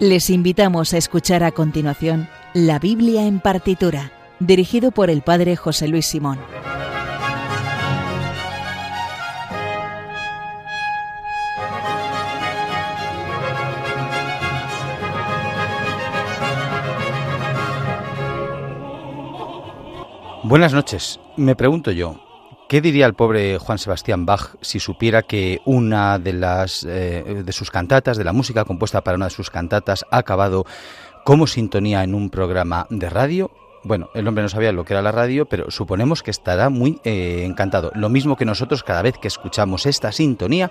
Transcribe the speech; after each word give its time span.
Les 0.00 0.30
invitamos 0.30 0.94
a 0.94 0.96
escuchar 0.96 1.44
a 1.44 1.52
continuación 1.52 2.26
La 2.54 2.78
Biblia 2.78 3.26
en 3.26 3.38
partitura, 3.38 4.12
dirigido 4.38 4.92
por 4.92 5.10
el 5.10 5.20
Padre 5.20 5.56
José 5.56 5.88
Luis 5.88 6.06
Simón. 6.06 6.38
Buenas 20.44 20.72
noches. 20.72 21.20
Me 21.36 21.54
pregunto 21.54 21.90
yo, 21.90 22.16
¿Qué 22.70 22.80
diría 22.80 23.06
el 23.06 23.14
pobre 23.14 23.58
Juan 23.58 23.78
Sebastián 23.78 24.26
Bach 24.26 24.54
si 24.60 24.78
supiera 24.78 25.22
que 25.22 25.60
una 25.64 26.20
de 26.20 26.32
las 26.32 26.84
eh, 26.84 27.42
de 27.44 27.52
sus 27.52 27.68
cantatas, 27.68 28.16
de 28.16 28.22
la 28.22 28.32
música 28.32 28.64
compuesta 28.64 29.00
para 29.00 29.16
una 29.16 29.24
de 29.24 29.32
sus 29.32 29.50
cantatas, 29.50 30.06
ha 30.08 30.18
acabado 30.18 30.64
como 31.24 31.48
sintonía 31.48 32.04
en 32.04 32.14
un 32.14 32.30
programa 32.30 32.86
de 32.88 33.10
radio? 33.10 33.50
Bueno, 33.82 34.08
el 34.14 34.28
hombre 34.28 34.42
no 34.42 34.48
sabía 34.48 34.70
lo 34.70 34.84
que 34.84 34.92
era 34.92 35.02
la 35.02 35.10
radio, 35.10 35.46
pero 35.46 35.68
suponemos 35.72 36.22
que 36.22 36.30
estará 36.30 36.68
muy 36.68 37.00
eh, 37.02 37.42
encantado. 37.44 37.90
Lo 37.96 38.08
mismo 38.08 38.36
que 38.36 38.44
nosotros 38.44 38.84
cada 38.84 39.02
vez 39.02 39.18
que 39.18 39.26
escuchamos 39.26 39.84
esta 39.86 40.12
sintonía 40.12 40.70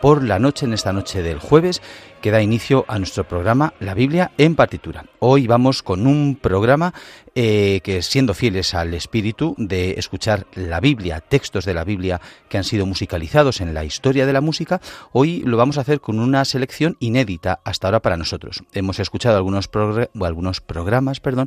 por 0.00 0.24
la 0.24 0.38
noche, 0.38 0.66
en 0.66 0.72
esta 0.72 0.92
noche 0.92 1.22
del 1.22 1.38
jueves, 1.38 1.82
que 2.20 2.30
da 2.30 2.42
inicio 2.42 2.84
a 2.88 2.98
nuestro 2.98 3.24
programa 3.24 3.74
La 3.80 3.94
Biblia 3.94 4.32
en 4.38 4.56
partitura. 4.56 5.04
Hoy 5.20 5.46
vamos 5.46 5.82
con 5.82 6.06
un 6.06 6.36
programa 6.40 6.94
eh, 7.34 7.80
que, 7.84 8.02
siendo 8.02 8.34
fieles 8.34 8.74
al 8.74 8.94
espíritu 8.94 9.54
de 9.58 9.92
escuchar 9.92 10.46
la 10.54 10.80
Biblia, 10.80 11.20
textos 11.20 11.64
de 11.64 11.74
la 11.74 11.84
Biblia 11.84 12.20
que 12.48 12.58
han 12.58 12.64
sido 12.64 12.86
musicalizados 12.86 13.60
en 13.60 13.74
la 13.74 13.84
historia 13.84 14.26
de 14.26 14.32
la 14.32 14.40
música, 14.40 14.80
hoy 15.12 15.42
lo 15.44 15.56
vamos 15.56 15.78
a 15.78 15.82
hacer 15.82 16.00
con 16.00 16.18
una 16.18 16.44
selección 16.44 16.96
inédita 16.98 17.60
hasta 17.64 17.86
ahora 17.86 18.02
para 18.02 18.16
nosotros. 18.16 18.64
Hemos 18.72 18.98
escuchado 18.98 19.36
algunos, 19.36 19.68
programas 20.60 21.20
perdón, 21.20 21.46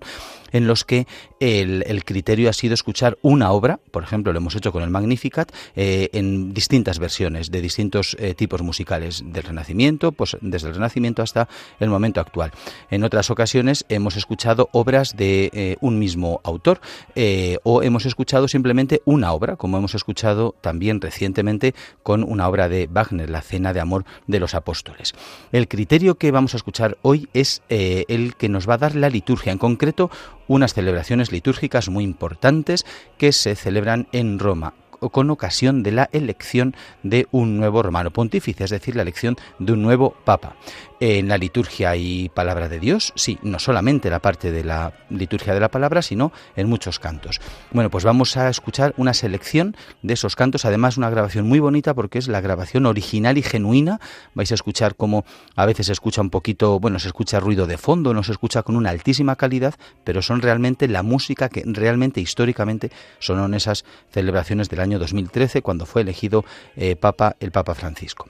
en 0.51 0.67
los 0.67 0.85
que 0.85 1.07
el, 1.39 2.03
criterio 2.05 2.49
ha 2.49 2.53
sido 2.53 2.73
escuchar 2.73 3.17
una 3.21 3.51
obra, 3.51 3.79
por 3.91 4.03
ejemplo, 4.03 4.31
lo 4.31 4.39
hemos 4.39 4.55
hecho 4.55 4.71
con 4.71 4.83
el 4.83 4.89
Magnificat, 4.89 5.51
eh, 5.75 6.09
en 6.13 6.53
distintas 6.53 6.99
versiones, 6.99 7.51
de 7.51 7.61
distintos 7.61 8.15
eh, 8.19 8.33
tipos 8.41 8.63
musicales, 8.63 9.23
del 9.23 9.43
Renacimiento, 9.43 10.13
pues 10.13 10.35
desde 10.41 10.69
el 10.69 10.73
Renacimiento 10.73 11.21
hasta 11.21 11.47
el 11.79 11.91
momento 11.91 12.19
actual. 12.19 12.51
En 12.89 13.03
otras 13.03 13.29
ocasiones 13.29 13.85
hemos 13.87 14.17
escuchado 14.17 14.67
obras 14.71 15.15
de 15.15 15.51
eh, 15.53 15.77
un 15.79 15.99
mismo 15.99 16.41
autor 16.43 16.81
eh, 17.13 17.59
o 17.61 17.83
hemos 17.83 18.07
escuchado 18.07 18.47
simplemente 18.47 19.03
una 19.05 19.31
obra, 19.31 19.57
como 19.57 19.77
hemos 19.77 19.93
escuchado 19.93 20.55
también 20.59 21.01
recientemente 21.01 21.75
con 22.01 22.23
una 22.23 22.47
obra 22.47 22.67
de 22.67 22.87
Wagner, 22.87 23.29
La 23.29 23.43
Cena 23.43 23.73
de 23.73 23.79
Amor 23.79 24.05
de 24.25 24.39
los 24.39 24.55
Apóstoles. 24.55 25.13
El 25.51 25.67
criterio 25.67 26.15
que 26.15 26.31
vamos 26.31 26.55
a 26.55 26.57
escuchar 26.57 26.97
hoy 27.03 27.29
es 27.33 27.61
eh, 27.69 28.05
el 28.07 28.33
que 28.33 28.49
nos 28.49 28.67
va 28.67 28.73
a 28.73 28.79
dar 28.79 28.95
la 28.95 29.11
liturgia, 29.11 29.51
en 29.51 29.59
concreto 29.59 30.09
unas 30.47 30.73
celebraciones 30.73 31.31
litúrgicas 31.31 31.89
muy 31.89 32.03
importantes 32.03 32.87
que 33.19 33.33
se 33.33 33.55
celebran 33.55 34.07
en 34.11 34.39
Roma 34.39 34.73
con 35.09 35.29
ocasión 35.29 35.83
de 35.83 35.91
la 35.91 36.09
elección 36.11 36.75
de 37.03 37.27
un 37.31 37.57
nuevo 37.57 37.81
romano 37.81 38.11
pontífice, 38.11 38.63
es 38.63 38.69
decir, 38.69 38.95
la 38.95 39.01
elección 39.01 39.35
de 39.59 39.73
un 39.73 39.81
nuevo 39.81 40.15
papa. 40.23 40.55
En 41.03 41.29
la 41.29 41.39
liturgia 41.39 41.95
y 41.95 42.29
palabra 42.29 42.69
de 42.69 42.79
Dios, 42.79 43.11
sí, 43.15 43.39
no 43.41 43.57
solamente 43.57 44.11
la 44.11 44.19
parte 44.19 44.51
de 44.51 44.63
la 44.63 44.93
liturgia 45.09 45.51
de 45.55 45.59
la 45.59 45.71
palabra, 45.71 46.03
sino 46.03 46.31
en 46.55 46.69
muchos 46.69 46.99
cantos. 46.99 47.41
Bueno, 47.71 47.89
pues 47.89 48.03
vamos 48.03 48.37
a 48.37 48.49
escuchar 48.49 48.93
una 48.97 49.15
selección 49.15 49.75
de 50.03 50.13
esos 50.13 50.35
cantos, 50.35 50.63
además 50.63 50.97
una 50.97 51.09
grabación 51.09 51.47
muy 51.47 51.59
bonita 51.59 51.95
porque 51.95 52.19
es 52.19 52.27
la 52.27 52.39
grabación 52.39 52.85
original 52.85 53.39
y 53.39 53.41
genuina. 53.41 53.99
Vais 54.35 54.51
a 54.51 54.53
escuchar 54.53 54.95
como 54.95 55.25
a 55.55 55.65
veces 55.65 55.87
se 55.87 55.91
escucha 55.91 56.21
un 56.21 56.29
poquito, 56.29 56.79
bueno, 56.79 56.99
se 56.99 57.07
escucha 57.07 57.39
ruido 57.39 57.65
de 57.65 57.79
fondo, 57.79 58.13
no 58.13 58.21
se 58.21 58.33
escucha 58.33 58.61
con 58.61 58.75
una 58.75 58.91
altísima 58.91 59.35
calidad, 59.37 59.73
pero 60.03 60.21
son 60.21 60.39
realmente 60.43 60.87
la 60.87 61.01
música 61.01 61.49
que 61.49 61.63
realmente 61.65 62.21
históricamente 62.21 62.91
son 63.17 63.55
esas 63.55 63.85
celebraciones 64.11 64.69
del 64.69 64.81
año 64.81 64.99
2013 64.99 65.63
cuando 65.63 65.87
fue 65.87 66.03
elegido 66.03 66.45
eh, 66.75 66.95
Papa 66.95 67.37
el 67.39 67.51
Papa 67.51 67.73
Francisco. 67.73 68.29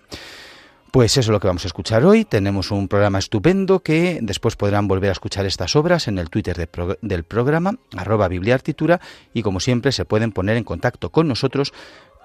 Pues 0.92 1.14
eso 1.14 1.22
es 1.22 1.28
lo 1.30 1.40
que 1.40 1.48
vamos 1.48 1.64
a 1.64 1.68
escuchar 1.68 2.04
hoy. 2.04 2.26
Tenemos 2.26 2.70
un 2.70 2.90
programa 2.90 3.18
estupendo 3.18 3.80
que 3.80 4.20
después 4.22 4.58
podrán 4.58 4.90
volver 4.90 5.08
a 5.08 5.14
escuchar 5.14 5.46
estas 5.46 5.78
obras 5.78 6.10
en 6.10 6.18
el 6.18 6.30
Twitter 6.30 6.70
del 7.02 7.24
programa, 7.24 7.78
arroba 7.96 8.28
bibliartitura, 8.28 9.00
y 9.34 9.42
como 9.42 9.62
siempre 9.62 9.94
se 9.94 10.04
pueden 10.04 10.34
poner 10.34 10.58
en 10.58 10.66
contacto 10.66 11.10
con 11.10 11.30
nosotros 11.30 11.72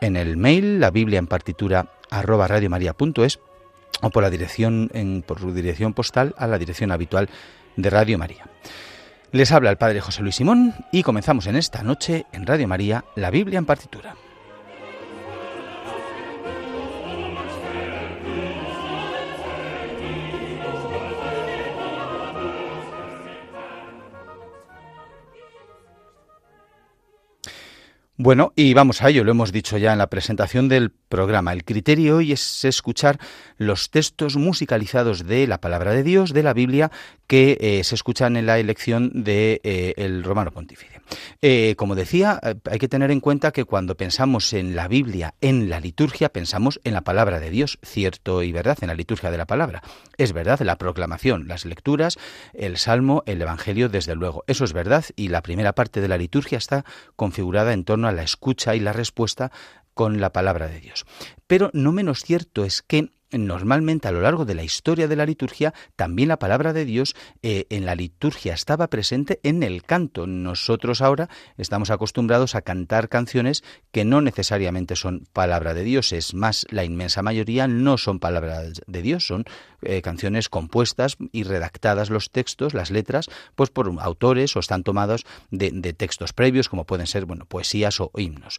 en 0.01 0.17
el 0.17 0.37
mail, 0.37 0.81
la 0.81 0.91
biblia 0.91 1.21
en 1.21 1.29
partitura, 1.29 1.93
arroba 2.11 2.49
radiomaria.es, 2.49 3.39
o 4.03 4.11
por 4.11 4.25
la 4.25 4.31
dirección, 4.31 4.91
en, 4.95 5.23
por 5.23 5.55
dirección 5.55 5.95
postal 5.95 6.35
a 6.37 6.49
la 6.49 6.59
dirección 6.59 6.91
habitual 6.91 7.29
de 7.77 7.89
Radio 7.89 8.19
María. 8.19 8.49
Les 9.31 9.53
habla 9.53 9.71
el 9.71 9.77
Padre 9.77 10.01
José 10.01 10.23
Luis 10.23 10.35
Simón 10.35 10.75
y 10.91 11.05
comenzamos 11.05 11.47
en 11.47 11.55
esta 11.55 11.85
noche 11.85 12.27
en 12.33 12.45
Radio 12.45 12.67
María, 12.67 13.05
la 13.15 13.31
Biblia 13.31 13.59
en 13.59 13.67
partitura. 13.67 14.17
Bueno, 28.19 28.55
y 28.57 28.73
vamos 28.73 29.03
a 29.03 29.11
ello, 29.11 29.25
lo 29.25 29.33
hemos 29.33 29.53
dicho 29.53 29.77
ya 29.77 29.93
en 29.93 29.99
la 29.99 30.07
presentación 30.07 30.71
del 30.71 30.91
programa. 30.91 31.53
El 31.53 31.65
criterio 31.65 32.17
hoy 32.17 32.33
es 32.33 32.65
escuchar 32.65 33.19
los 33.59 33.91
textos 33.91 34.37
musicalizados 34.37 35.27
de 35.27 35.47
la 35.47 35.61
palabra 35.61 35.93
de 35.93 36.03
Dios, 36.03 36.33
de 36.33 36.43
la 36.43 36.55
Biblia, 36.55 36.91
que 37.27 37.59
eh, 37.61 37.85
se 37.85 37.95
escuchan 37.95 38.39
en 38.39 38.47
la 38.47 38.59
elección 38.59 39.11
del 39.13 39.25
de, 39.25 39.61
eh, 39.65 40.23
Romano 40.25 40.51
Pontífice. 40.51 40.96
Eh, 41.43 41.75
como 41.77 41.95
decía, 41.95 42.41
hay 42.43 42.79
que 42.79 42.89
tener 42.89 43.11
en 43.11 43.21
cuenta 43.21 43.53
que 43.53 43.65
cuando 43.65 43.97
pensamos 43.97 44.53
en 44.53 44.77
la 44.77 44.89
Biblia, 44.89 45.35
en 45.41 45.69
la 45.69 45.81
liturgia, 45.81 46.29
pensamos 46.29 46.81
en 46.85 46.95
la 46.95 47.03
palabra 47.03 47.41
de 47.41 47.51
Dios, 47.51 47.79
cierto 47.83 48.43
y 48.43 48.53
verdad, 48.53 48.79
en 48.81 48.89
la 48.89 48.95
liturgia 48.95 49.31
de 49.31 49.39
la 49.39 49.47
palabra. 49.47 49.83
Es 50.17 50.33
verdad, 50.33 50.61
la 50.61 50.77
proclamación, 50.77 51.49
las 51.49 51.65
lecturas, 51.65 52.19
el 52.55 52.77
salmo, 52.77 53.23
el 53.27 53.43
evangelio, 53.43 53.89
desde 53.89 54.15
luego. 54.15 54.45
Eso 54.47 54.65
es 54.65 54.73
verdad 54.73 55.05
y 55.17 55.29
la 55.29 55.43
primera 55.43 55.75
parte 55.75 56.01
de 56.01 56.09
la 56.09 56.19
liturgia 56.19 56.59
está 56.59 56.85
configurada 57.17 57.73
en 57.73 57.85
torno 57.85 58.09
a 58.09 58.13
la 58.13 58.23
escucha 58.23 58.75
y 58.75 58.81
la 58.81 58.93
respuesta 58.93 59.53
con 59.95 60.21
la 60.21 60.31
palabra 60.31 60.69
de 60.69 60.81
Dios. 60.81 61.07
Pero 61.47 61.71
no 61.73 61.91
menos 61.91 62.23
cierto 62.23 62.65
es 62.65 62.83
que 62.83 63.11
normalmente 63.33 64.09
a 64.09 64.13
lo 64.13 64.21
largo 64.21 64.45
de 64.45 64.55
la 64.55 64.63
historia 64.63 65.09
de 65.09 65.17
la 65.17 65.27
liturgia, 65.27 65.75
también 65.97 66.29
la 66.29 66.39
palabra 66.39 66.73
de 66.73 66.85
Dios 66.85 67.15
eh, 67.43 67.67
en 67.71 67.87
la 67.87 67.95
liturgia 67.95 68.55
estaba 68.55 68.89
presente 68.89 69.41
en 69.43 69.63
el 69.63 69.83
canto. 69.83 70.27
Nosotros 70.27 71.01
ahora 71.01 71.29
estamos 71.57 71.91
acostumbrados 71.91 72.55
a 72.55 72.63
cantar 72.63 73.09
canciones 73.09 73.65
que 73.93 74.05
no 74.05 74.21
necesariamente 74.21 74.97
son 74.97 75.27
palabra 75.33 75.75
de 75.75 75.85
Dios, 75.85 76.13
es 76.13 76.35
más, 76.35 76.67
la 76.71 76.85
inmensa 76.85 77.23
mayoría 77.23 77.69
no 77.69 77.99
son 77.99 78.19
palabras 78.19 78.83
de 78.87 79.03
Dios, 79.03 79.27
son 79.27 79.45
eh, 79.83 80.03
canciones 80.03 80.49
compuestas 80.49 81.17
y 81.33 81.43
redactadas 81.43 82.11
los 82.11 82.31
textos, 82.31 82.75
las 82.75 82.91
letras, 82.91 83.29
pues 83.55 83.71
por 83.71 83.93
autores 84.01 84.57
o 84.57 84.61
están 84.61 84.83
tomados 84.83 85.25
de, 85.51 85.71
textos 85.93 86.33
previos, 86.33 86.69
como 86.69 86.85
pueden 86.85 87.07
ser, 87.07 87.25
bueno, 87.25 87.47
poesías 87.47 88.01
o 88.01 88.11
himnos. 88.17 88.59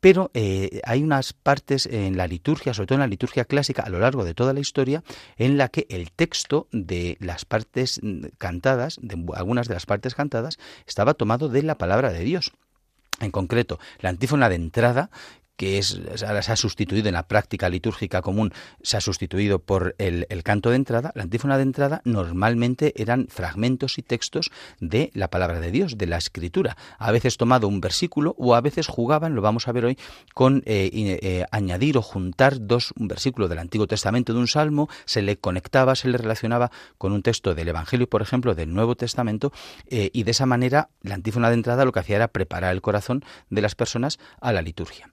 Pero 0.00 0.30
eh, 0.34 0.80
hay 0.84 1.02
unas 1.02 1.32
partes 1.32 1.86
en 1.86 2.16
la 2.16 2.26
liturgia, 2.26 2.74
sobre 2.74 2.86
todo 2.86 2.96
en 2.96 3.00
la 3.00 3.06
liturgia 3.06 3.44
clásica, 3.44 3.82
a 3.82 3.88
lo 3.88 3.98
largo 3.98 4.24
de 4.24 4.34
toda 4.34 4.52
la 4.52 4.60
historia, 4.60 5.02
en 5.36 5.58
la 5.58 5.68
que 5.68 5.86
el 5.90 6.12
texto 6.12 6.68
de 6.72 7.16
las 7.20 7.44
partes 7.44 8.00
cantadas, 8.38 8.98
de 9.02 9.16
algunas 9.34 9.68
de 9.68 9.74
las 9.74 9.86
partes 9.86 10.14
cantadas, 10.14 10.58
estaba 10.86 11.14
tomado 11.14 11.48
de 11.48 11.62
la 11.62 11.76
palabra 11.76 12.12
de 12.12 12.20
Dios. 12.20 12.52
En 13.20 13.32
concreto, 13.32 13.80
la 13.98 14.10
antífona 14.10 14.48
de 14.48 14.54
entrada 14.54 15.10
que 15.58 15.76
es, 15.76 16.00
ahora 16.24 16.40
se 16.40 16.52
ha 16.52 16.56
sustituido 16.56 17.08
en 17.08 17.14
la 17.14 17.26
práctica 17.26 17.68
litúrgica 17.68 18.22
común, 18.22 18.54
se 18.80 18.96
ha 18.96 19.00
sustituido 19.00 19.58
por 19.58 19.96
el, 19.98 20.24
canto 20.44 20.70
de 20.70 20.76
entrada, 20.76 21.10
la 21.16 21.24
antífona 21.24 21.56
de 21.56 21.64
entrada 21.64 22.00
normalmente 22.04 22.94
eran 22.96 23.26
fragmentos 23.28 23.98
y 23.98 24.02
textos 24.02 24.52
de 24.78 25.10
la 25.14 25.28
palabra 25.28 25.58
de 25.58 25.72
Dios, 25.72 25.98
de 25.98 26.06
la 26.06 26.16
escritura, 26.16 26.76
a 26.98 27.10
veces 27.10 27.36
tomado 27.36 27.66
un 27.66 27.80
versículo 27.80 28.36
o 28.38 28.54
a 28.54 28.60
veces 28.60 28.86
jugaban, 28.86 29.34
lo 29.34 29.42
vamos 29.42 29.66
a 29.66 29.72
ver 29.72 29.84
hoy, 29.84 29.98
con 30.32 30.62
eh, 30.64 30.90
eh, 30.94 31.44
añadir 31.50 31.98
o 31.98 32.02
juntar 32.02 32.64
dos, 32.64 32.94
un 32.96 33.08
versículo 33.08 33.48
del 33.48 33.58
Antiguo 33.58 33.88
Testamento 33.88 34.32
de 34.32 34.38
un 34.38 34.46
salmo, 34.46 34.88
se 35.06 35.22
le 35.22 35.38
conectaba, 35.38 35.96
se 35.96 36.06
le 36.06 36.18
relacionaba 36.18 36.70
con 36.98 37.10
un 37.10 37.22
texto 37.22 37.56
del 37.56 37.66
Evangelio, 37.66 38.08
por 38.08 38.22
ejemplo, 38.22 38.54
del 38.54 38.72
Nuevo 38.72 38.94
Testamento, 38.94 39.52
eh, 39.88 40.10
y 40.12 40.22
de 40.22 40.30
esa 40.30 40.46
manera 40.46 40.90
la 41.02 41.16
antífona 41.16 41.48
de 41.48 41.54
entrada 41.54 41.84
lo 41.84 41.90
que 41.90 41.98
hacía 41.98 42.14
era 42.14 42.28
preparar 42.28 42.72
el 42.72 42.80
corazón 42.80 43.24
de 43.50 43.60
las 43.60 43.74
personas 43.74 44.20
a 44.40 44.52
la 44.52 44.62
liturgia. 44.62 45.10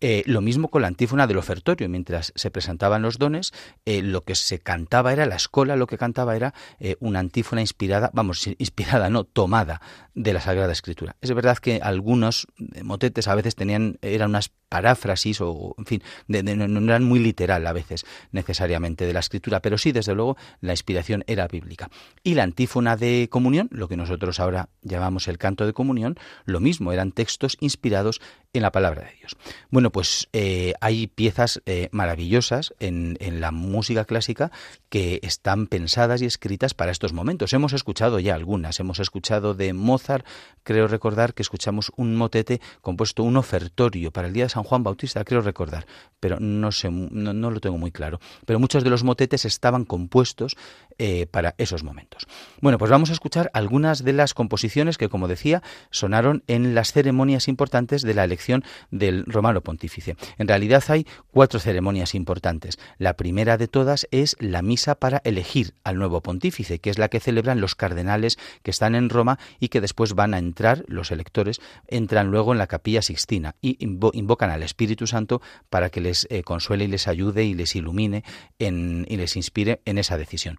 Eh, 0.00 0.22
lo 0.26 0.40
mismo 0.40 0.68
con 0.68 0.82
la 0.82 0.88
antífona 0.88 1.26
del 1.26 1.38
ofertorio. 1.38 1.88
Mientras 1.88 2.32
se 2.34 2.50
presentaban 2.50 3.02
los 3.02 3.18
dones, 3.18 3.52
eh, 3.84 4.02
lo 4.02 4.22
que 4.22 4.34
se 4.34 4.58
cantaba 4.58 5.12
era, 5.12 5.26
la 5.26 5.36
escuela 5.36 5.76
lo 5.76 5.86
que 5.86 5.98
cantaba 5.98 6.36
era 6.36 6.54
eh, 6.78 6.96
una 7.00 7.20
antífona 7.20 7.60
inspirada, 7.60 8.10
vamos, 8.12 8.46
inspirada, 8.58 9.08
no, 9.10 9.24
tomada 9.24 9.80
de 10.14 10.32
la 10.32 10.40
Sagrada 10.40 10.72
Escritura. 10.72 11.16
Es 11.20 11.32
verdad 11.32 11.58
que 11.58 11.80
algunos 11.82 12.46
motetes 12.82 13.28
a 13.28 13.34
veces 13.34 13.54
tenían, 13.54 13.98
eran 14.02 14.30
unas 14.30 14.50
paráfrasis 14.68 15.40
o, 15.40 15.74
en 15.78 15.86
fin, 15.86 16.02
no, 16.26 16.38
eran 16.38 17.04
muy 17.04 17.18
literal 17.18 17.66
a 17.66 17.72
veces 17.72 18.04
necesariamente 18.32 19.06
de 19.06 19.12
la 19.12 19.20
Escritura, 19.20 19.60
pero 19.60 19.78
sí, 19.78 19.92
desde 19.92 20.14
luego, 20.14 20.36
la 20.60 20.72
inspiración 20.72 21.24
era 21.26 21.46
bíblica. 21.46 21.88
Y 22.22 22.34
la 22.34 22.42
antífona 22.42 22.96
de 22.96 23.28
comunión, 23.30 23.68
lo 23.70 23.88
que 23.88 23.96
nosotros 23.96 24.40
ahora 24.40 24.68
llamamos 24.82 25.28
el 25.28 25.38
canto 25.38 25.66
de 25.66 25.72
comunión, 25.72 26.16
lo 26.44 26.60
mismo, 26.60 26.92
eran 26.92 27.12
textos 27.12 27.56
inspirados 27.60 28.20
en 28.56 28.62
la 28.62 28.72
palabra 28.72 29.02
de 29.02 29.12
Dios. 29.18 29.36
Bueno, 29.70 29.90
pues 29.90 30.28
eh, 30.32 30.74
hay 30.80 31.06
piezas 31.06 31.62
eh, 31.66 31.88
maravillosas 31.92 32.74
en, 32.80 33.16
la 33.40 33.50
música 33.50 34.04
clásica 34.04 34.50
que 34.88 35.20
están 35.22 35.66
pensadas 35.66 36.22
y 36.22 36.26
escritas 36.26 36.74
para 36.74 36.92
estos 36.92 37.12
momentos. 37.12 37.52
Hemos 37.52 37.72
escuchado 37.72 38.18
ya 38.18 38.34
algunas, 38.34 38.80
hemos 38.80 38.98
escuchado 38.98 39.54
de 39.54 39.72
Mozart, 39.72 40.26
creo 40.62 40.88
recordar 40.88 41.34
que 41.34 41.42
escuchamos 41.42 41.92
un 41.96 42.16
motete 42.16 42.60
compuesto, 42.80 43.22
un 43.22 43.36
ofertorio 43.36 44.10
para 44.10 44.28
el 44.28 44.32
día 44.32 44.44
de 44.44 44.50
San 44.50 44.62
Juan 44.62 44.82
Bautista, 44.82 45.24
creo 45.24 45.40
recordar, 45.40 45.86
pero 46.20 46.38
no 46.40 46.72
sé, 46.72 46.90
no 46.90 47.50
lo 47.50 47.60
tengo 47.60 47.78
muy 47.78 47.90
claro. 47.90 48.20
Pero 48.46 48.58
muchos 48.58 48.84
de 48.84 48.90
los 48.90 49.04
motetes 49.04 49.44
estaban 49.44 49.84
compuestos 49.84 50.56
eh, 50.98 51.26
para 51.30 51.54
esos 51.58 51.84
momentos. 51.84 52.26
Bueno, 52.60 52.78
pues 52.78 52.90
vamos 52.90 53.10
a 53.10 53.12
escuchar 53.12 53.50
algunas 53.52 54.02
de 54.02 54.12
las 54.12 54.34
composiciones 54.34 54.98
que, 54.98 55.08
como 55.08 55.28
decía, 55.28 55.62
sonaron 55.90 56.42
en 56.46 56.74
las 56.74 56.92
ceremonias 56.92 57.48
importantes 57.48 58.02
de 58.02 58.14
la 58.14 58.24
elección 58.24 58.64
del 58.90 59.24
romano 59.26 59.60
pontífice. 59.60 60.16
En 60.38 60.48
realidad 60.48 60.82
hay 60.88 61.06
cuatro 61.30 61.60
ceremonias 61.60 62.14
importantes. 62.14 62.78
La 62.98 63.14
primera 63.14 63.58
de 63.58 63.68
todas 63.68 64.08
es 64.10 64.36
la 64.40 64.62
misa 64.62 64.94
para 64.94 65.20
elegir 65.24 65.74
al 65.84 65.96
nuevo 65.98 66.22
pontífice, 66.22 66.78
que 66.78 66.90
es 66.90 66.98
la 66.98 67.08
que 67.08 67.20
celebran 67.20 67.60
los 67.60 67.74
cardenales 67.74 68.38
que 68.62 68.70
están 68.70 68.94
en 68.94 69.10
Roma 69.10 69.38
y 69.60 69.68
que 69.68 69.80
después 69.80 70.14
van 70.14 70.34
a 70.34 70.38
entrar, 70.38 70.84
los 70.88 71.10
electores, 71.10 71.60
entran 71.88 72.30
luego 72.30 72.52
en 72.52 72.58
la 72.58 72.66
capilla 72.66 73.02
sixtina 73.02 73.54
y 73.60 73.76
invocan 73.80 74.50
al 74.50 74.62
Espíritu 74.62 75.06
Santo 75.06 75.42
para 75.68 75.90
que 75.90 76.00
les 76.00 76.26
eh, 76.30 76.42
consuele 76.42 76.84
y 76.84 76.88
les 76.88 77.08
ayude 77.08 77.44
y 77.44 77.54
les 77.54 77.76
ilumine 77.76 78.24
y 78.58 79.16
les 79.16 79.36
inspire 79.36 79.80
en 79.84 79.98
esa 79.98 80.16
decisión. 80.16 80.58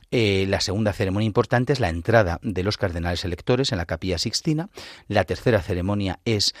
Eh, 0.11 0.45
la 0.49 0.59
segunda 0.59 0.91
ceremonia 0.91 1.25
importante 1.25 1.71
es 1.71 1.79
la 1.79 1.87
entrada 1.87 2.39
de 2.43 2.63
los 2.63 2.77
cardenales 2.77 3.23
electores 3.23 3.71
en 3.71 3.77
la 3.77 3.85
capilla 3.85 4.17
sixtina. 4.17 4.69
La 5.07 5.23
tercera 5.23 5.61
ceremonia 5.61 6.19
es, 6.25 6.53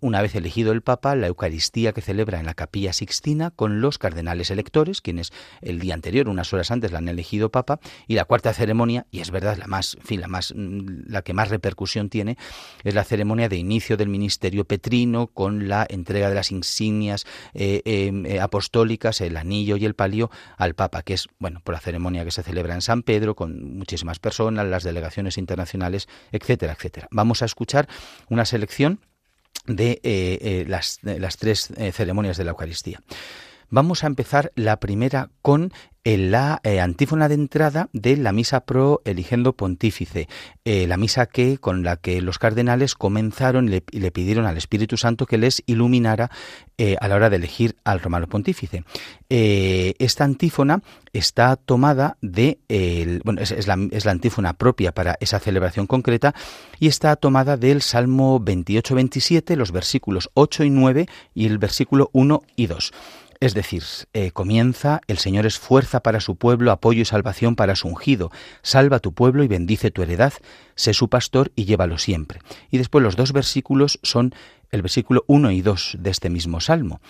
una 0.00 0.20
vez 0.20 0.34
elegido 0.34 0.72
el 0.72 0.82
Papa, 0.82 1.14
la 1.14 1.28
Eucaristía 1.28 1.92
que 1.92 2.00
celebra 2.00 2.40
en 2.40 2.46
la 2.46 2.54
capilla 2.54 2.92
sixtina 2.92 3.52
con 3.52 3.80
los 3.80 3.98
cardenales 3.98 4.50
electores, 4.50 5.00
quienes 5.00 5.32
el 5.62 5.78
día 5.78 5.94
anterior, 5.94 6.28
unas 6.28 6.52
horas 6.52 6.72
antes, 6.72 6.90
la 6.90 6.98
han 6.98 7.08
elegido 7.08 7.50
Papa. 7.50 7.78
Y 8.08 8.14
la 8.14 8.24
cuarta 8.24 8.52
ceremonia, 8.52 9.06
y 9.12 9.20
es 9.20 9.30
verdad 9.30 9.56
la 9.56 9.68
más, 9.68 9.96
la 10.10 10.28
más, 10.28 10.52
mm, 10.56 11.08
la 11.08 11.22
que 11.22 11.34
más 11.34 11.50
repercusión 11.50 12.08
tiene, 12.08 12.36
es 12.82 12.94
la 12.94 13.04
ceremonia 13.04 13.48
de 13.48 13.56
inicio 13.56 13.96
del 13.96 14.08
ministerio 14.08 14.64
petrino 14.64 15.28
con 15.28 15.68
la 15.68 15.86
entrega 15.88 16.28
de 16.28 16.34
las 16.34 16.50
insignias 16.50 17.26
eh, 17.54 17.80
em, 17.84 18.26
eh, 18.26 18.40
apostólicas, 18.40 19.20
el 19.20 19.36
anillo 19.36 19.76
y 19.76 19.84
el 19.84 19.94
palio 19.94 20.30
al 20.56 20.74
Papa, 20.74 21.02
que 21.02 21.14
es, 21.14 21.28
bueno, 21.38 21.60
por 21.62 21.74
la 21.74 21.80
ceremonia 21.80 22.24
que 22.24 22.32
se 22.32 22.42
celebra 22.42 22.74
en 22.74 22.82
San 22.88 23.02
Pedro, 23.02 23.34
con 23.34 23.76
muchísimas 23.76 24.18
personas, 24.18 24.66
las 24.66 24.82
delegaciones 24.82 25.36
internacionales, 25.36 26.08
etcétera, 26.32 26.72
etcétera. 26.72 27.06
Vamos 27.10 27.42
a 27.42 27.44
escuchar 27.44 27.86
una 28.30 28.46
selección 28.46 29.00
de, 29.66 30.00
eh, 30.02 30.38
eh, 30.40 30.64
las, 30.66 31.00
las, 31.02 31.36
tres 31.36 31.70
eh, 31.76 31.92
ceremonias 31.92 32.38
de 32.38 32.44
la 32.44 32.52
Eucaristía. 32.52 33.02
Vamos 33.70 34.02
a 34.02 34.06
empezar 34.06 34.50
la 34.54 34.80
primera 34.80 35.30
con 35.42 35.72
la 36.16 36.60
eh, 36.62 36.80
antífona 36.80 37.28
de 37.28 37.34
entrada 37.34 37.90
de 37.92 38.16
la 38.16 38.32
misa 38.32 38.60
pro 38.60 39.02
eligendo 39.04 39.52
pontífice, 39.52 40.26
eh, 40.64 40.86
la 40.86 40.96
misa 40.96 41.26
que 41.26 41.58
con 41.58 41.82
la 41.82 41.96
que 41.96 42.22
los 42.22 42.38
cardenales 42.38 42.94
comenzaron 42.94 43.68
y 43.68 43.82
le, 43.90 44.10
pidieron 44.10 44.46
al 44.46 44.56
Espíritu 44.56 44.96
Santo 44.96 45.26
que 45.26 45.36
les 45.36 45.62
iluminara 45.66 46.30
eh, 46.78 46.96
a 47.00 47.08
la 47.08 47.16
hora 47.16 47.28
de 47.28 47.36
elegir 47.36 47.76
al 47.84 48.00
romano 48.00 48.26
pontífice. 48.26 48.84
esta 49.28 50.24
antífona 50.24 50.80
está 51.12 51.56
tomada 51.56 52.16
de, 52.22 52.58
bueno, 53.24 53.42
es, 53.42 53.66
la, 53.66 53.76
es, 53.90 54.04
la, 54.04 54.12
antífona 54.12 54.54
propia 54.54 54.92
para 54.92 55.16
esa 55.20 55.38
celebración 55.40 55.86
concreta 55.86 56.34
y 56.78 56.86
está 56.88 57.16
tomada 57.16 57.56
del 57.56 57.82
Salmo 57.82 58.40
28-27, 58.40 59.56
los 59.56 59.72
versículos 59.72 60.30
8 60.34 60.64
y 60.64 60.70
9 60.70 61.06
y 61.34 61.46
el 61.46 61.58
versículo 61.58 62.08
1 62.12 62.42
y 62.56 62.66
2. 62.66 62.92
Es 63.40 63.54
decir, 63.54 63.84
eh, 64.14 64.32
comienza, 64.32 65.00
el 65.06 65.18
Señor 65.18 65.46
es 65.46 65.58
fuerza 65.58 66.00
para 66.00 66.18
su 66.18 66.34
pueblo, 66.34 66.72
apoyo 66.72 67.02
y 67.02 67.04
salvación 67.04 67.54
para 67.54 67.76
su 67.76 67.86
ungido. 67.86 68.32
Salva 68.62 68.98
tu 68.98 69.12
pueblo 69.12 69.44
y 69.44 69.48
bendice 69.48 69.92
tu 69.92 70.02
heredad, 70.02 70.32
sé 70.74 70.92
su 70.92 71.08
pastor 71.08 71.52
y 71.54 71.64
llévalo 71.64 71.98
siempre. 71.98 72.40
Y 72.70 72.78
después 72.78 73.02
los 73.02 73.14
dos 73.14 73.32
versículos 73.32 74.00
son 74.02 74.34
el 74.70 74.82
versículo 74.82 75.24
1 75.28 75.52
y 75.52 75.62
2 75.62 75.98
de 76.00 76.10
este 76.10 76.30
mismo 76.30 76.60
salmo. 76.60 77.00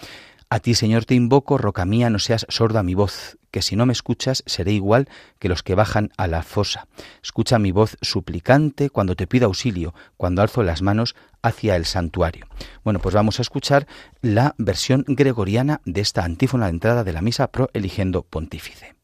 A 0.51 0.61
ti, 0.61 0.75
Señor, 0.75 1.05
te 1.05 1.15
invoco, 1.15 1.59
roca 1.59 1.85
mía, 1.85 2.09
no 2.09 2.19
seas 2.19 2.47
sordo 2.49 2.79
a 2.79 2.83
mi 2.83 2.95
voz, 2.95 3.37
que 3.51 3.61
si 3.61 3.77
no 3.77 3.85
me 3.85 3.93
escuchas 3.93 4.43
seré 4.47 4.73
igual 4.73 5.07
que 5.39 5.51
los 5.51 5.63
que 5.63 5.75
bajan 5.75 6.11
a 6.17 6.27
la 6.27 6.43
fosa. 6.43 6.89
Escucha 7.23 7.59
mi 7.59 7.71
voz 7.71 7.99
suplicante 8.01 8.89
cuando 8.89 9.15
te 9.15 9.27
pido 9.27 9.45
auxilio, 9.45 9.93
cuando 10.17 10.41
alzo 10.41 10.63
las 10.63 10.81
manos 10.81 11.17
hacia 11.43 11.77
el 11.77 11.85
santuario. 11.85 12.47
Bueno, 12.83 12.99
pues 12.99 13.15
vamos 13.15 13.39
a 13.39 13.43
escuchar 13.43 13.87
la 14.23 14.55
versión 14.57 15.05
gregoriana 15.07 15.83
de 15.85 16.01
esta 16.01 16.25
antífona 16.25 16.65
de 16.65 16.71
entrada 16.71 17.05
de 17.05 17.13
la 17.13 17.21
misa 17.21 17.53
pro 17.53 17.69
eligiendo 17.75 18.23
pontífice. 18.23 18.98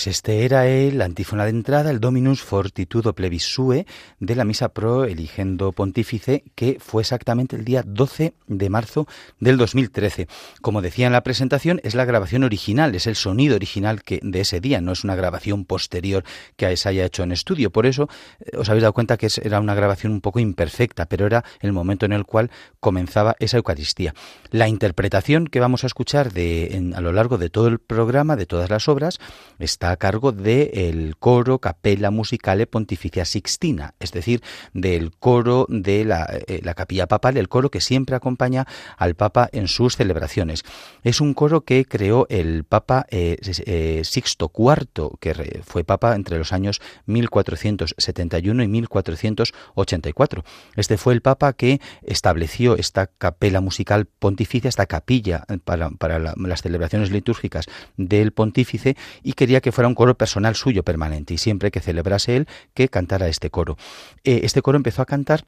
Pues 0.00 0.16
este 0.16 0.46
era 0.46 0.66
el 0.66 1.02
antífona 1.02 1.44
de 1.44 1.50
entrada, 1.50 1.90
el 1.90 2.00
Dominus 2.00 2.40
Fortitudo 2.40 3.14
Plebisue 3.14 3.84
de 4.18 4.34
la 4.34 4.46
Misa 4.46 4.70
Pro 4.70 5.04
Eligendo 5.04 5.72
Pontífice, 5.72 6.42
que 6.54 6.78
fue 6.80 7.02
exactamente 7.02 7.54
el 7.54 7.66
día 7.66 7.82
12 7.86 8.32
de 8.46 8.70
marzo 8.70 9.06
del 9.40 9.58
2013. 9.58 10.26
Como 10.62 10.80
decía 10.80 11.06
en 11.06 11.12
la 11.12 11.22
presentación, 11.22 11.82
es 11.84 11.94
la 11.94 12.06
grabación 12.06 12.44
original, 12.44 12.94
es 12.94 13.06
el 13.06 13.14
sonido 13.14 13.56
original 13.56 14.02
que 14.02 14.20
de 14.22 14.40
ese 14.40 14.62
día, 14.62 14.80
no 14.80 14.92
es 14.92 15.04
una 15.04 15.16
grabación 15.16 15.66
posterior 15.66 16.24
que 16.56 16.74
se 16.78 16.88
haya 16.88 17.04
hecho 17.04 17.22
en 17.22 17.32
estudio. 17.32 17.70
Por 17.70 17.84
eso 17.84 18.08
os 18.56 18.68
habéis 18.68 18.82
dado 18.82 18.92
cuenta 18.92 19.16
que 19.16 19.28
era 19.42 19.60
una 19.60 19.74
grabación 19.74 20.12
un 20.12 20.20
poco 20.20 20.40
imperfecta, 20.40 21.06
pero 21.06 21.26
era 21.26 21.44
el 21.60 21.72
momento 21.72 22.06
en 22.06 22.12
el 22.12 22.24
cual 22.24 22.50
comenzaba 22.80 23.36
esa 23.38 23.56
Eucaristía. 23.56 24.14
La 24.50 24.68
interpretación 24.68 25.46
que 25.46 25.60
vamos 25.60 25.84
a 25.84 25.86
escuchar 25.86 26.28
a 26.28 27.00
lo 27.00 27.12
largo 27.12 27.38
de 27.38 27.50
todo 27.50 27.68
el 27.68 27.78
programa, 27.78 28.36
de 28.36 28.46
todas 28.46 28.70
las 28.70 28.88
obras, 28.88 29.18
está 29.58 29.90
a 29.90 29.96
cargo 29.96 30.32
del 30.32 31.16
coro 31.18 31.58
Capella 31.58 32.10
Musicale 32.10 32.66
Pontificia 32.66 33.24
Sixtina, 33.24 33.94
es 34.00 34.12
decir, 34.12 34.42
del 34.72 35.12
coro 35.16 35.66
de 35.68 36.02
eh, 36.02 36.60
la, 36.62 36.74
capilla 36.74 37.06
papal, 37.06 37.36
el 37.36 37.48
coro 37.48 37.70
que 37.70 37.80
siempre 37.80 38.16
acompaña 38.16 38.66
al 38.96 39.14
Papa 39.14 39.48
en 39.52 39.68
sus 39.68 39.96
celebraciones. 39.96 40.64
Es 41.04 41.20
un 41.20 41.34
coro 41.34 41.62
que 41.62 41.84
creó 41.84 42.26
el 42.30 42.64
Papa 42.64 43.06
eh, 43.10 43.36
eh, 43.66 44.02
Sixto 44.04 44.50
IV, 44.56 45.18
que 45.20 45.62
fue 45.64 45.84
Papa 45.84 46.14
entre 46.14 46.38
los 46.38 46.52
años 46.52 46.80
1471 47.06 48.39
y 48.40 48.68
1484. 48.68 50.44
Este 50.76 50.96
fue 50.96 51.14
el 51.14 51.22
Papa 51.22 51.52
que 51.52 51.80
estableció 52.02 52.76
esta 52.76 53.06
capella 53.06 53.60
musical 53.60 54.06
pontificia, 54.06 54.68
esta 54.68 54.86
capilla 54.86 55.44
para, 55.64 55.90
las 56.18 56.62
celebraciones 56.62 57.10
litúrgicas 57.10 57.66
del 57.96 58.32
pontífice 58.32 58.96
y 59.22 59.34
quería 59.34 59.60
que 59.60 59.72
fuera 59.72 59.88
un 59.88 59.94
coro 59.94 60.16
personal 60.16 60.54
suyo 60.54 60.82
permanente 60.82 61.34
y 61.34 61.38
siempre 61.38 61.70
que 61.70 61.80
celebrase 61.80 62.36
él 62.36 62.48
que 62.74 62.88
cantara 62.88 63.28
este 63.28 63.50
coro. 63.50 63.76
Eh, 64.24 64.40
este 64.44 64.62
coro 64.62 64.76
empezó 64.76 65.02
a 65.02 65.06
cantar 65.06 65.44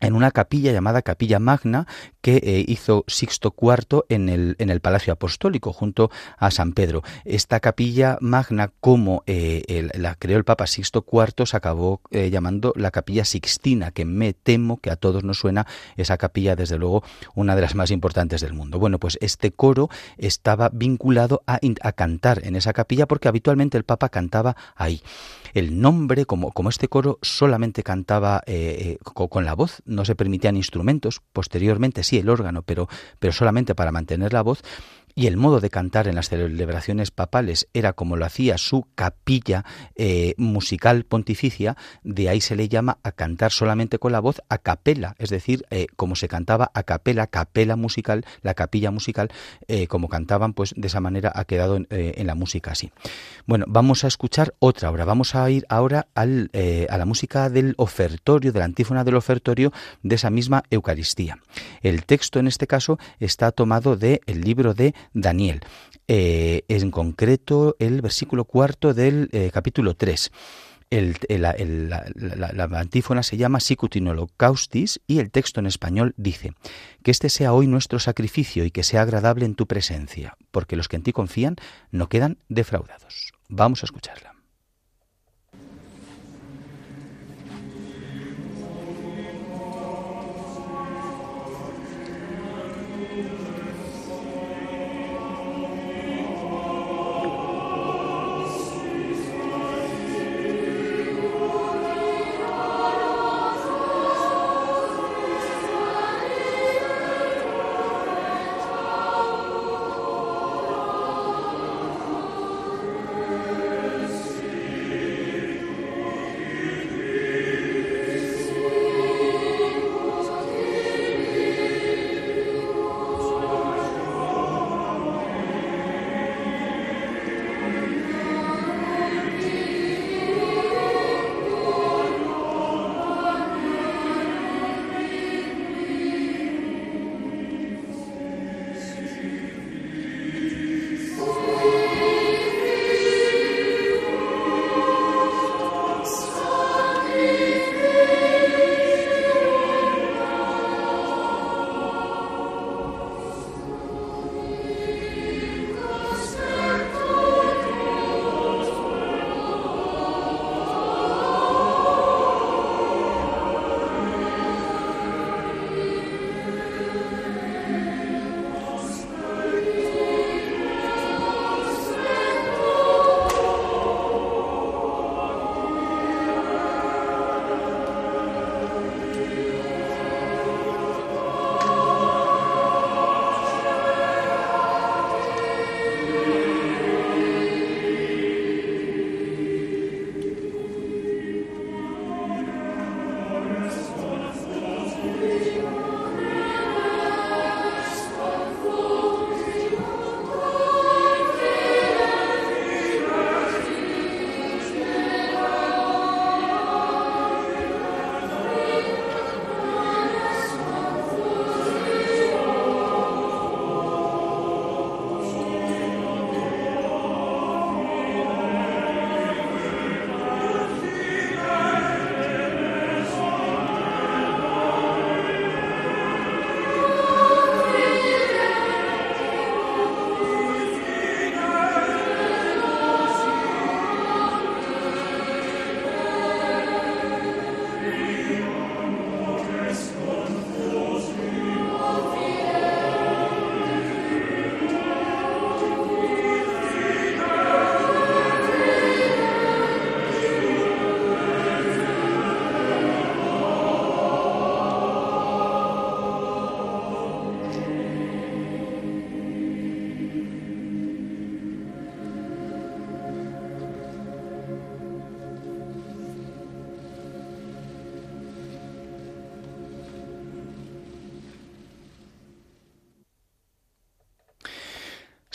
en 0.00 0.14
una 0.14 0.30
capilla 0.30 0.72
llamada 0.72 1.02
Capilla 1.02 1.38
Magna 1.38 1.86
que 2.20 2.36
eh, 2.36 2.64
hizo 2.66 3.04
Sixto 3.06 3.54
IV 3.58 4.04
en 4.08 4.28
el, 4.28 4.56
en 4.58 4.70
el 4.70 4.80
Palacio 4.80 5.12
Apostólico 5.12 5.72
junto 5.72 6.10
a 6.36 6.50
San 6.50 6.72
Pedro. 6.72 7.02
Esta 7.24 7.60
capilla 7.60 8.18
magna, 8.20 8.72
como 8.80 9.22
eh, 9.26 9.88
la 9.94 10.14
creó 10.14 10.38
el 10.38 10.44
Papa 10.44 10.66
Sixto 10.66 11.04
IV, 11.10 11.46
se 11.46 11.56
acabó 11.56 12.00
eh, 12.10 12.30
llamando 12.30 12.72
la 12.76 12.90
Capilla 12.90 13.24
Sixtina, 13.24 13.90
que 13.90 14.04
me 14.04 14.32
temo 14.32 14.78
que 14.78 14.90
a 14.90 14.96
todos 14.96 15.24
nos 15.24 15.38
suena 15.38 15.66
esa 15.96 16.16
capilla, 16.16 16.56
desde 16.56 16.78
luego, 16.78 17.02
una 17.34 17.54
de 17.54 17.62
las 17.62 17.74
más 17.74 17.90
importantes 17.90 18.40
del 18.40 18.52
mundo. 18.52 18.78
Bueno, 18.78 18.98
pues 18.98 19.18
este 19.20 19.52
coro 19.52 19.88
estaba 20.18 20.70
vinculado 20.72 21.42
a, 21.46 21.60
a 21.82 21.92
cantar 21.92 22.44
en 22.44 22.56
esa 22.56 22.72
capilla 22.72 23.06
porque 23.06 23.28
habitualmente 23.28 23.78
el 23.78 23.84
Papa 23.84 24.08
cantaba 24.08 24.56
ahí. 24.76 25.02
El 25.54 25.80
nombre, 25.80 26.26
como, 26.26 26.52
como 26.52 26.68
este 26.68 26.88
coro 26.88 27.18
solamente 27.22 27.82
cantaba 27.82 28.42
con 29.14 29.44
la 29.44 29.54
voz, 29.54 29.82
no 29.90 30.04
se 30.04 30.14
permitían 30.14 30.56
instrumentos, 30.56 31.20
posteriormente 31.32 32.02
sí 32.04 32.18
el 32.18 32.28
órgano, 32.28 32.62
pero, 32.62 32.88
pero 33.18 33.32
solamente 33.32 33.74
para 33.74 33.92
mantener 33.92 34.32
la 34.32 34.42
voz, 34.42 34.62
y 35.14 35.26
el 35.26 35.36
modo 35.36 35.60
de 35.60 35.70
cantar 35.70 36.08
en 36.08 36.14
las 36.14 36.28
celebraciones 36.28 37.10
papales 37.10 37.68
era 37.74 37.92
como 37.92 38.16
lo 38.16 38.24
hacía 38.24 38.58
su 38.58 38.86
capilla 38.94 39.64
eh, 39.96 40.34
musical 40.36 41.04
pontificia, 41.04 41.76
de 42.02 42.28
ahí 42.28 42.40
se 42.40 42.56
le 42.56 42.68
llama 42.68 42.98
a 43.02 43.12
cantar 43.12 43.52
solamente 43.52 43.98
con 43.98 44.12
la 44.12 44.20
voz 44.20 44.42
a 44.48 44.58
capela, 44.58 45.14
es 45.18 45.30
decir, 45.30 45.64
eh, 45.70 45.86
como 45.96 46.16
se 46.16 46.28
cantaba 46.28 46.70
a 46.74 46.82
capela, 46.82 47.26
capela 47.26 47.76
musical, 47.76 48.24
la 48.42 48.54
capilla 48.54 48.90
musical, 48.90 49.30
eh, 49.68 49.86
como 49.86 50.08
cantaban, 50.08 50.52
pues 50.52 50.74
de 50.76 50.86
esa 50.86 51.00
manera 51.00 51.32
ha 51.34 51.44
quedado 51.44 51.76
en, 51.76 52.26
la 52.26 52.34
música 52.34 52.72
así. 52.72 52.92
Bueno, 53.46 53.64
vamos 53.68 54.04
a 54.04 54.08
escuchar 54.08 54.54
otra 54.58 54.90
obra, 54.90 55.04
vamos 55.04 55.34
a 55.34 55.50
ir 55.50 55.64
ahora 55.68 56.06
al, 56.14 56.50
a 56.88 56.98
la 56.98 57.04
música 57.04 57.48
del 57.48 57.74
ofertorio, 57.76 58.52
de 58.52 58.58
la 58.58 58.64
antífona 58.66 59.04
del 59.04 59.16
ofertorio 59.16 59.72
de 60.02 60.14
esa 60.14 60.30
misma 60.30 60.62
Eucaristía. 60.70 61.38
El 61.82 62.04
texto 62.04 62.38
en 62.38 62.46
este 62.46 62.66
caso 62.66 62.98
está 63.18 63.52
tomado 63.52 63.96
del 63.96 64.20
el 64.26 64.42
libro 64.42 64.74
de 64.74 64.94
Daniel, 65.12 65.60
eh, 66.08 66.64
en 66.68 66.90
concreto 66.90 67.76
el 67.78 68.02
versículo 68.02 68.44
cuarto 68.44 68.94
del 68.94 69.28
eh, 69.32 69.50
capítulo 69.52 69.94
3. 69.94 70.32
El, 70.90 71.16
la, 71.38 72.68
antífona 72.72 73.22
se 73.22 73.36
llama 73.36 73.60
Sicutin 73.60 74.08
Holocaustis 74.08 75.00
y 75.06 75.20
el 75.20 75.30
texto 75.30 75.60
en 75.60 75.66
español 75.66 76.14
dice, 76.16 76.52
que 77.04 77.12
este 77.12 77.28
sea 77.28 77.52
hoy 77.52 77.68
nuestro 77.68 78.00
sacrificio 78.00 78.64
y 78.64 78.72
que 78.72 78.82
sea 78.82 79.02
agradable 79.02 79.44
en 79.44 79.54
tu 79.54 79.68
presencia, 79.68 80.36
porque 80.50 80.74
los 80.74 80.88
que 80.88 80.96
en 80.96 81.04
ti 81.04 81.12
confían 81.12 81.54
no 81.92 82.08
quedan 82.08 82.38
defraudados. 82.48 83.32
Vamos 83.48 83.84
a 83.84 83.86
escucharla. 83.86 84.39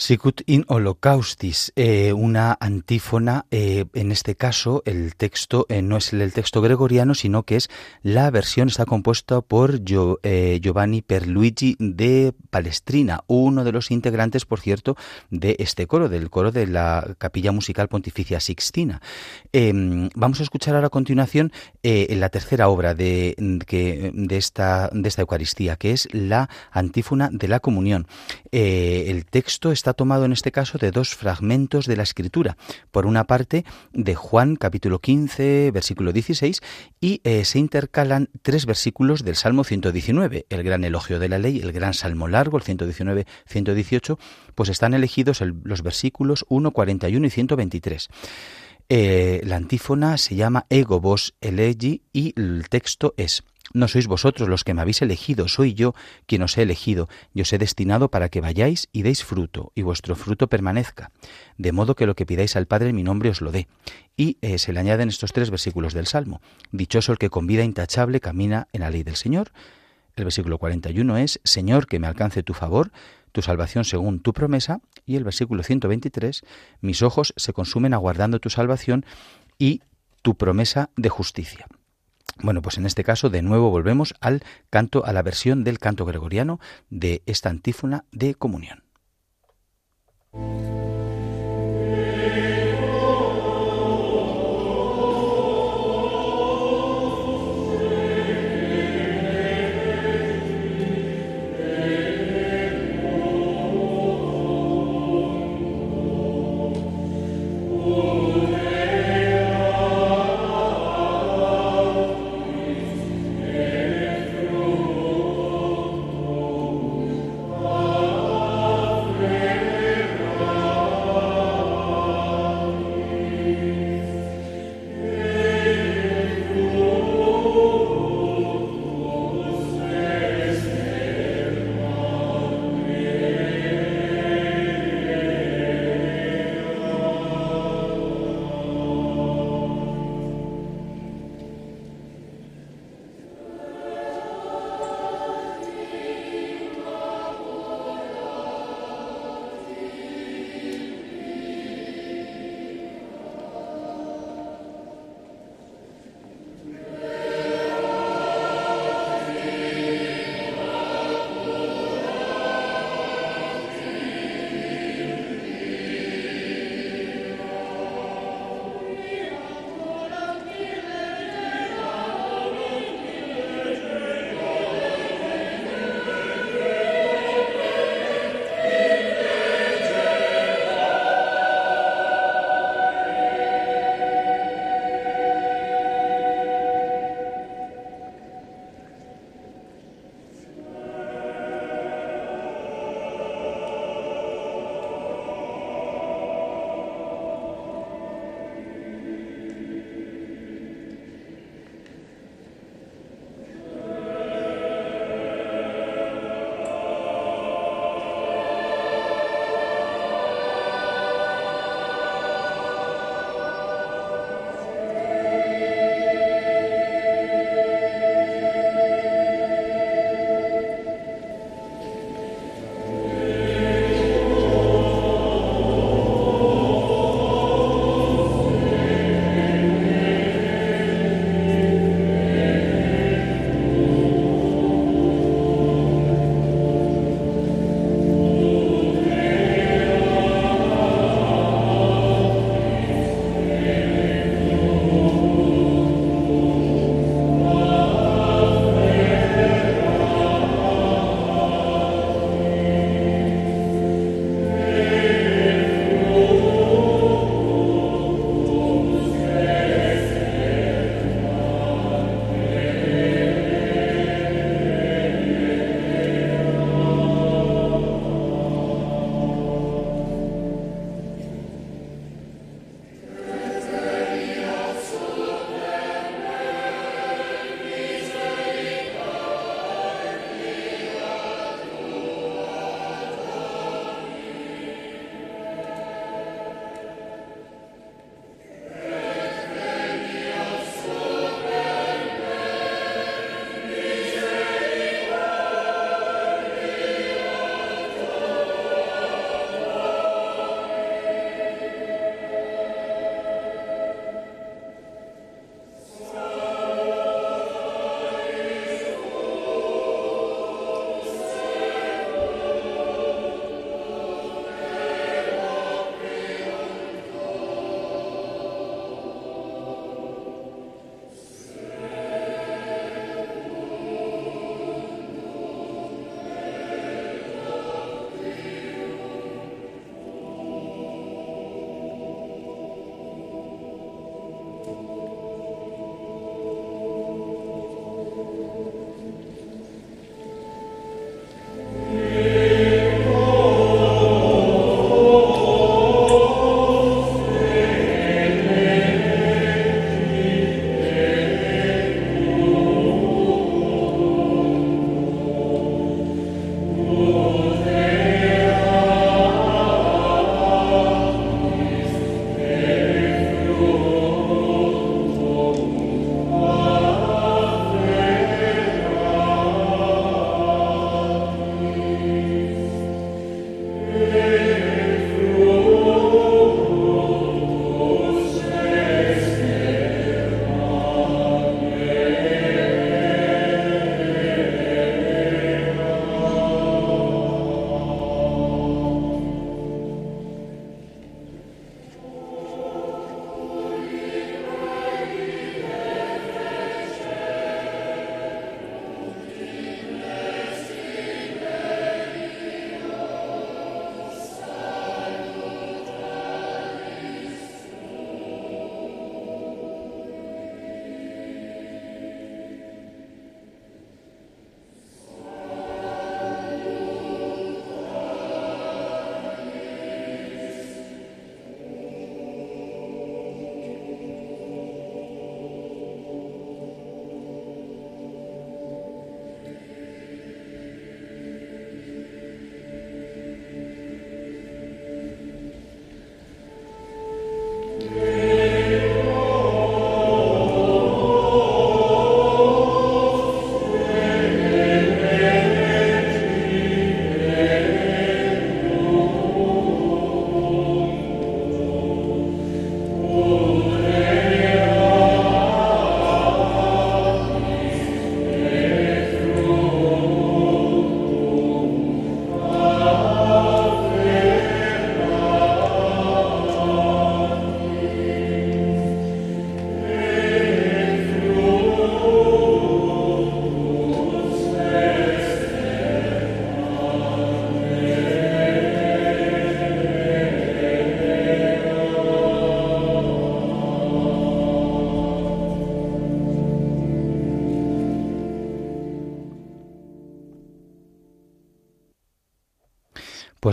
Sicut 0.06 0.42
in 0.46 0.64
Holocaustis, 0.68 1.72
eh, 1.74 2.12
una 2.12 2.56
antífona, 2.60 3.46
eh, 3.50 3.86
en 3.92 4.12
este 4.12 4.36
caso 4.36 4.84
el 4.86 5.16
texto 5.16 5.66
eh, 5.68 5.82
no 5.82 5.96
es 5.96 6.12
el, 6.12 6.32
texto 6.32 6.60
gregoriano, 6.60 7.12
sino 7.16 7.42
que 7.42 7.56
es 7.56 7.68
la 8.04 8.30
versión, 8.30 8.68
está 8.68 8.84
compuesta 8.84 9.40
por 9.40 9.82
Giovanni 9.82 11.02
Perluigi 11.02 11.74
de 11.80 12.32
Palestrina, 12.50 13.24
uno 13.26 13.64
de 13.64 13.72
los 13.72 13.90
integrantes, 13.90 14.44
por 14.44 14.60
cierto, 14.60 14.96
de 15.30 15.56
este 15.58 15.88
coro, 15.88 16.08
del 16.08 16.30
coro 16.30 16.52
de 16.52 16.68
la 16.68 17.16
Capilla 17.18 17.50
Musical 17.50 17.88
Pontificia 17.88 18.38
Sixtina. 18.38 19.02
Em, 19.52 20.08
vamos 20.14 20.38
a 20.38 20.44
escuchar 20.44 20.76
ahora 20.76 20.86
a 20.86 20.90
continuación 20.90 21.50
la 21.82 22.28
tercera 22.28 22.68
obra 22.68 22.94
de, 22.94 23.34
de, 23.38 24.36
esta, 24.36 24.88
de 24.92 25.08
esta 25.08 25.22
Eucaristía, 25.22 25.74
que 25.74 25.90
es 25.90 26.06
la 26.12 26.48
antífona 26.70 27.28
de 27.32 27.48
la 27.48 27.58
comunión. 27.58 28.06
el 28.52 29.26
texto 29.26 29.72
está 29.72 29.95
tomado 29.96 30.24
en 30.24 30.32
este 30.32 30.52
caso 30.52 30.78
de 30.78 30.90
dos 30.90 31.14
fragmentos 31.14 31.86
de 31.86 31.96
la 31.96 32.02
Escritura. 32.02 32.56
Por 32.90 33.06
una 33.06 33.24
parte, 33.24 33.64
de 33.92 34.14
Juan 34.14 34.56
capítulo 34.56 35.00
15, 35.00 35.70
versículo 35.72 36.12
16, 36.12 36.60
y 37.00 37.20
eh, 37.24 37.44
se 37.44 37.58
intercalan 37.58 38.28
tres 38.42 38.66
versículos 38.66 39.24
del 39.24 39.36
Salmo 39.36 39.64
119, 39.64 40.46
el 40.48 40.62
gran 40.62 40.84
elogio 40.84 41.18
de 41.18 41.28
la 41.28 41.38
ley, 41.38 41.60
el 41.60 41.72
gran 41.72 41.94
salmo 41.94 42.28
largo, 42.28 42.58
el 42.58 42.64
119-118, 42.64 44.18
pues 44.54 44.68
están 44.68 44.94
elegidos 44.94 45.40
los 45.40 45.82
versículos 45.82 46.44
1, 46.48 46.70
41 46.70 47.26
y 47.26 47.30
123. 47.30 48.08
Eh, 48.88 49.40
la 49.44 49.56
antífona 49.56 50.16
se 50.16 50.36
llama 50.36 50.66
Ego 50.70 51.00
vos 51.00 51.34
elegi 51.40 52.02
y 52.12 52.32
el 52.36 52.68
texto 52.68 53.14
es 53.16 53.42
no 53.72 53.88
sois 53.88 54.06
vosotros 54.06 54.48
los 54.48 54.64
que 54.64 54.74
me 54.74 54.80
habéis 54.80 55.02
elegido, 55.02 55.48
soy 55.48 55.74
yo 55.74 55.94
quien 56.26 56.42
os 56.42 56.56
he 56.56 56.62
elegido, 56.62 57.08
y 57.34 57.40
os 57.42 57.52
he 57.52 57.58
destinado 57.58 58.10
para 58.10 58.28
que 58.28 58.40
vayáis 58.40 58.88
y 58.92 59.02
deis 59.02 59.24
fruto, 59.24 59.72
y 59.74 59.82
vuestro 59.82 60.14
fruto 60.14 60.48
permanezca, 60.48 61.10
de 61.58 61.72
modo 61.72 61.94
que 61.94 62.06
lo 62.06 62.14
que 62.14 62.26
pidáis 62.26 62.56
al 62.56 62.66
Padre 62.66 62.90
en 62.90 62.96
mi 62.96 63.02
nombre 63.02 63.28
os 63.28 63.40
lo 63.40 63.52
dé. 63.52 63.66
Y 64.16 64.38
eh, 64.40 64.58
se 64.58 64.72
le 64.72 64.80
añaden 64.80 65.08
estos 65.08 65.32
tres 65.32 65.50
versículos 65.50 65.94
del 65.94 66.06
Salmo. 66.06 66.40
Dichoso 66.70 67.12
el 67.12 67.18
que 67.18 67.28
con 67.28 67.46
vida 67.46 67.64
intachable 67.64 68.20
camina 68.20 68.68
en 68.72 68.80
la 68.80 68.90
ley 68.90 69.02
del 69.02 69.16
Señor. 69.16 69.50
El 70.14 70.24
versículo 70.24 70.58
41 70.58 71.18
es, 71.18 71.40
Señor, 71.44 71.86
que 71.86 71.98
me 71.98 72.06
alcance 72.06 72.42
tu 72.42 72.54
favor, 72.54 72.92
tu 73.36 73.42
salvación 73.42 73.84
según 73.84 74.20
tu 74.20 74.32
promesa. 74.32 74.80
Y 75.04 75.16
el 75.16 75.24
versículo 75.24 75.62
123, 75.62 76.42
mis 76.80 77.02
ojos 77.02 77.34
se 77.36 77.52
consumen 77.52 77.92
aguardando 77.92 78.40
tu 78.40 78.48
salvación 78.48 79.04
y 79.58 79.82
tu 80.22 80.36
promesa 80.36 80.88
de 80.96 81.10
justicia. 81.10 81.66
Bueno, 82.42 82.62
pues 82.62 82.78
en 82.78 82.86
este 82.86 83.04
caso 83.04 83.28
de 83.28 83.42
nuevo 83.42 83.68
volvemos 83.68 84.14
al 84.22 84.42
canto, 84.70 85.04
a 85.04 85.12
la 85.12 85.20
versión 85.20 85.64
del 85.64 85.78
canto 85.78 86.06
gregoriano 86.06 86.60
de 86.88 87.22
esta 87.26 87.50
antífona 87.50 88.06
de 88.10 88.34
comunión. 88.34 88.84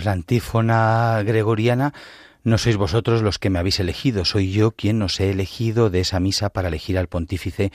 La 0.04 0.12
antífona 0.12 1.22
gregoriana 1.26 1.94
no 2.44 2.58
sois 2.58 2.76
vosotros 2.76 3.22
los 3.22 3.39
que 3.39 3.50
me 3.50 3.60
habéis 3.60 3.80
elegido, 3.80 4.26
soy 4.26 4.52
yo 4.52 4.72
quien 4.72 5.02
os 5.02 5.20
he 5.20 5.32
elegido 5.32 5.89
de 5.89 6.02
esa 6.02 6.20
misa 6.20 6.50
para 6.50 6.68
elegir 6.68 6.98
al 6.98 7.08
pontífice 7.08 7.72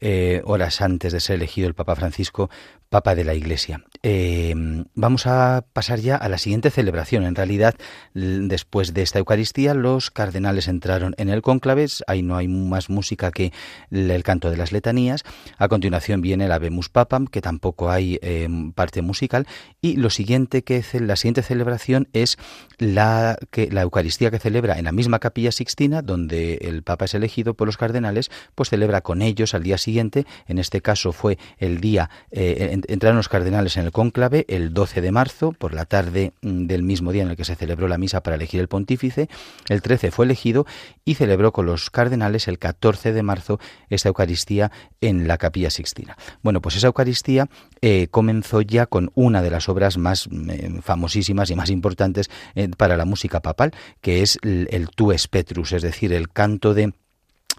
eh, 0.00 0.42
horas 0.44 0.82
antes 0.82 1.12
de 1.12 1.20
ser 1.20 1.36
elegido 1.36 1.68
el 1.68 1.74
Papa 1.74 1.96
Francisco 1.96 2.50
Papa 2.90 3.14
de 3.14 3.24
la 3.24 3.34
Iglesia. 3.34 3.82
Eh, 4.02 4.54
vamos 4.94 5.26
a 5.26 5.64
pasar 5.72 6.00
ya 6.00 6.16
a 6.16 6.28
la 6.28 6.38
siguiente 6.38 6.70
celebración. 6.70 7.24
En 7.24 7.34
realidad, 7.34 7.74
después 8.14 8.94
de 8.94 9.02
esta 9.02 9.18
Eucaristía, 9.18 9.74
los 9.74 10.10
cardenales 10.10 10.68
entraron 10.68 11.14
en 11.18 11.28
el 11.28 11.42
cónclave. 11.42 11.86
Ahí 12.06 12.22
no 12.22 12.36
hay 12.36 12.48
más 12.48 12.90
música 12.90 13.30
que 13.30 13.52
el 13.90 14.22
canto 14.22 14.50
de 14.50 14.56
las 14.56 14.72
letanías. 14.72 15.22
A 15.58 15.68
continuación 15.68 16.20
viene 16.20 16.46
el 16.46 16.52
Habemus 16.52 16.88
Papam, 16.88 17.26
que 17.26 17.40
tampoco 17.40 17.90
hay 17.90 18.18
eh, 18.22 18.48
parte 18.74 19.02
musical. 19.02 19.46
Y 19.80 19.96
lo 19.96 20.10
siguiente 20.10 20.62
que 20.62 20.84
la 21.00 21.16
siguiente 21.16 21.42
celebración 21.42 22.08
es 22.12 22.38
la, 22.78 23.38
que, 23.50 23.70
la 23.70 23.82
Eucaristía 23.82 24.30
que 24.30 24.38
celebra 24.38 24.78
en 24.78 24.86
la 24.86 24.92
misma 24.92 25.18
capilla 25.18 25.52
sixtina, 25.52 26.02
donde 26.02 26.54
el 26.62 26.82
Papa 26.82 27.04
es 27.04 27.14
elegido 27.14 27.54
por 27.54 27.66
los 27.66 27.76
cardenales, 27.76 28.30
pues 28.54 28.70
celebra 28.70 29.02
con 29.02 29.20
ellos 29.22 29.54
al 29.54 29.62
día 29.62 29.78
siguiente. 29.78 30.26
En 30.46 30.58
este 30.58 30.80
caso 30.80 31.12
fue 31.12 31.38
el 31.58 31.80
día 31.80 32.10
eh, 32.30 32.80
entraron 32.88 33.16
los 33.16 33.28
cardenales 33.28 33.76
en 33.76 33.84
el 33.84 33.89
cónclave 33.90 34.44
el 34.48 34.72
12 34.72 35.00
de 35.00 35.12
marzo, 35.12 35.52
por 35.52 35.74
la 35.74 35.84
tarde 35.84 36.32
mm, 36.42 36.66
del 36.66 36.82
mismo 36.82 37.12
día 37.12 37.22
en 37.22 37.30
el 37.30 37.36
que 37.36 37.44
se 37.44 37.54
celebró 37.54 37.88
la 37.88 37.98
misa 37.98 38.22
para 38.22 38.36
elegir 38.36 38.60
el 38.60 38.68
pontífice. 38.68 39.28
El 39.68 39.82
13 39.82 40.10
fue 40.10 40.24
elegido 40.24 40.66
y 41.04 41.14
celebró 41.14 41.52
con 41.52 41.66
los 41.66 41.90
cardenales 41.90 42.48
el 42.48 42.58
14 42.58 43.12
de 43.12 43.22
marzo 43.22 43.60
esta 43.88 44.08
Eucaristía 44.08 44.70
en 45.00 45.28
la 45.28 45.38
Capilla 45.38 45.70
Sixtina. 45.70 46.16
Bueno, 46.42 46.60
pues 46.60 46.76
esa 46.76 46.88
Eucaristía 46.88 47.48
eh, 47.80 48.08
comenzó 48.10 48.60
ya 48.60 48.86
con 48.86 49.10
una 49.14 49.42
de 49.42 49.50
las 49.50 49.68
obras 49.68 49.98
más 49.98 50.28
mm, 50.30 50.78
famosísimas 50.80 51.50
y 51.50 51.56
más 51.56 51.70
importantes 51.70 52.30
eh, 52.54 52.68
para 52.76 52.96
la 52.96 53.04
música 53.04 53.40
papal, 53.40 53.72
que 54.00 54.22
es 54.22 54.38
el, 54.42 54.68
el 54.70 54.88
Tu 54.88 55.10
Petrus, 55.30 55.72
es 55.72 55.82
decir, 55.82 56.12
el 56.12 56.28
canto 56.28 56.74
de 56.74 56.92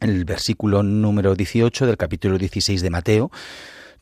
el 0.01 0.25
versículo 0.25 0.83
número 0.83 1.35
18 1.35 1.85
del 1.85 1.97
capítulo 1.97 2.37
16 2.37 2.81
de 2.81 2.89
Mateo, 2.89 3.31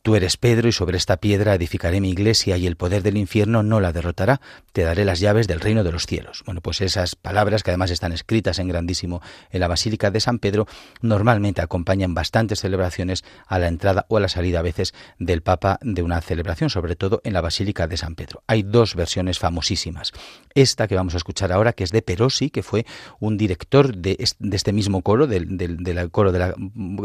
Tú 0.02 0.16
eres 0.16 0.38
Pedro 0.38 0.66
y 0.66 0.72
sobre 0.72 0.96
esta 0.96 1.18
piedra 1.18 1.54
edificaré 1.54 2.00
mi 2.00 2.08
iglesia 2.08 2.56
y 2.56 2.66
el 2.66 2.76
poder 2.76 3.02
del 3.02 3.18
infierno 3.18 3.62
no 3.62 3.80
la 3.80 3.92
derrotará. 3.92 4.40
Te 4.72 4.80
daré 4.80 5.04
las 5.04 5.20
llaves 5.20 5.46
del 5.46 5.60
reino 5.60 5.84
de 5.84 5.92
los 5.92 6.06
cielos. 6.06 6.42
Bueno, 6.46 6.62
pues 6.62 6.80
esas 6.80 7.16
palabras 7.16 7.62
que 7.62 7.70
además 7.70 7.90
están 7.90 8.12
escritas 8.12 8.58
en 8.60 8.68
grandísimo 8.68 9.20
en 9.50 9.60
la 9.60 9.68
Basílica 9.68 10.10
de 10.10 10.20
San 10.20 10.38
Pedro 10.38 10.66
normalmente 11.02 11.60
acompañan 11.60 12.14
bastantes 12.14 12.60
celebraciones 12.60 13.24
a 13.46 13.58
la 13.58 13.68
entrada 13.68 14.06
o 14.08 14.16
a 14.16 14.20
la 14.20 14.28
salida 14.28 14.60
a 14.60 14.62
veces 14.62 14.94
del 15.18 15.42
Papa 15.42 15.78
de 15.82 16.02
una 16.02 16.22
celebración, 16.22 16.70
sobre 16.70 16.96
todo 16.96 17.20
en 17.24 17.34
la 17.34 17.42
Basílica 17.42 17.86
de 17.86 17.98
San 17.98 18.14
Pedro. 18.14 18.42
Hay 18.46 18.62
dos 18.62 18.94
versiones 18.94 19.38
famosísimas. 19.38 20.12
Esta 20.54 20.88
que 20.88 20.94
vamos 20.94 21.12
a 21.12 21.18
escuchar 21.18 21.52
ahora, 21.52 21.74
que 21.74 21.84
es 21.84 21.90
de 21.90 22.00
Perosi, 22.00 22.48
que 22.48 22.62
fue 22.62 22.86
un 23.18 23.36
director 23.36 23.94
de, 23.94 24.16
este 24.18 24.72
mismo 24.72 25.02
coro, 25.02 25.26
del, 25.26 26.10
coro 26.10 26.32
de 26.32 26.38
la 26.38 26.54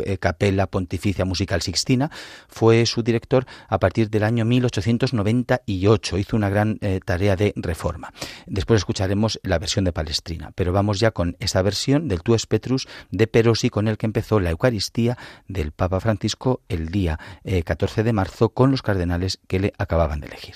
eh, 0.06 0.18
Capella 0.18 0.68
Pontificia 0.68 1.26
Musical 1.26 1.62
Sixtina, 1.62 2.10
fue 2.48 2.85
su 2.86 3.04
director 3.04 3.46
a 3.68 3.80
partir 3.80 4.10
del 4.10 4.24
año 4.24 4.46
1898. 4.46 6.18
Hizo 6.18 6.36
una 6.36 6.50
gran 6.50 6.78
eh, 6.82 7.00
tarea 7.04 7.36
de 7.36 7.54
reforma. 7.56 8.14
Después 8.46 8.80
escucharemos 8.80 9.40
la 9.44 9.60
versión 9.60 9.86
de 9.86 9.94
Palestrina, 9.94 10.52
pero 10.56 10.74
vamos 10.74 11.00
ya 11.00 11.12
con 11.12 11.36
esa 11.40 11.62
versión 11.62 12.08
del 12.08 12.22
Tues 12.22 12.46
Petrus 12.46 12.88
de 13.12 13.28
Perosi 13.28 13.70
con 13.70 13.88
el 13.88 13.98
que 13.98 14.06
empezó 14.06 14.40
la 14.40 14.52
Eucaristía 14.52 15.18
del 15.48 15.72
Papa 15.72 16.00
Francisco 16.00 16.62
el 16.70 16.90
día 16.90 17.20
14 17.66 18.02
eh, 18.02 18.04
de 18.04 18.14
marzo 18.14 18.50
con 18.50 18.72
los 18.72 18.82
cardenales 18.82 19.40
que 19.48 19.60
le 19.60 19.74
acababan 19.78 20.20
de 20.20 20.28
elegir. 20.28 20.56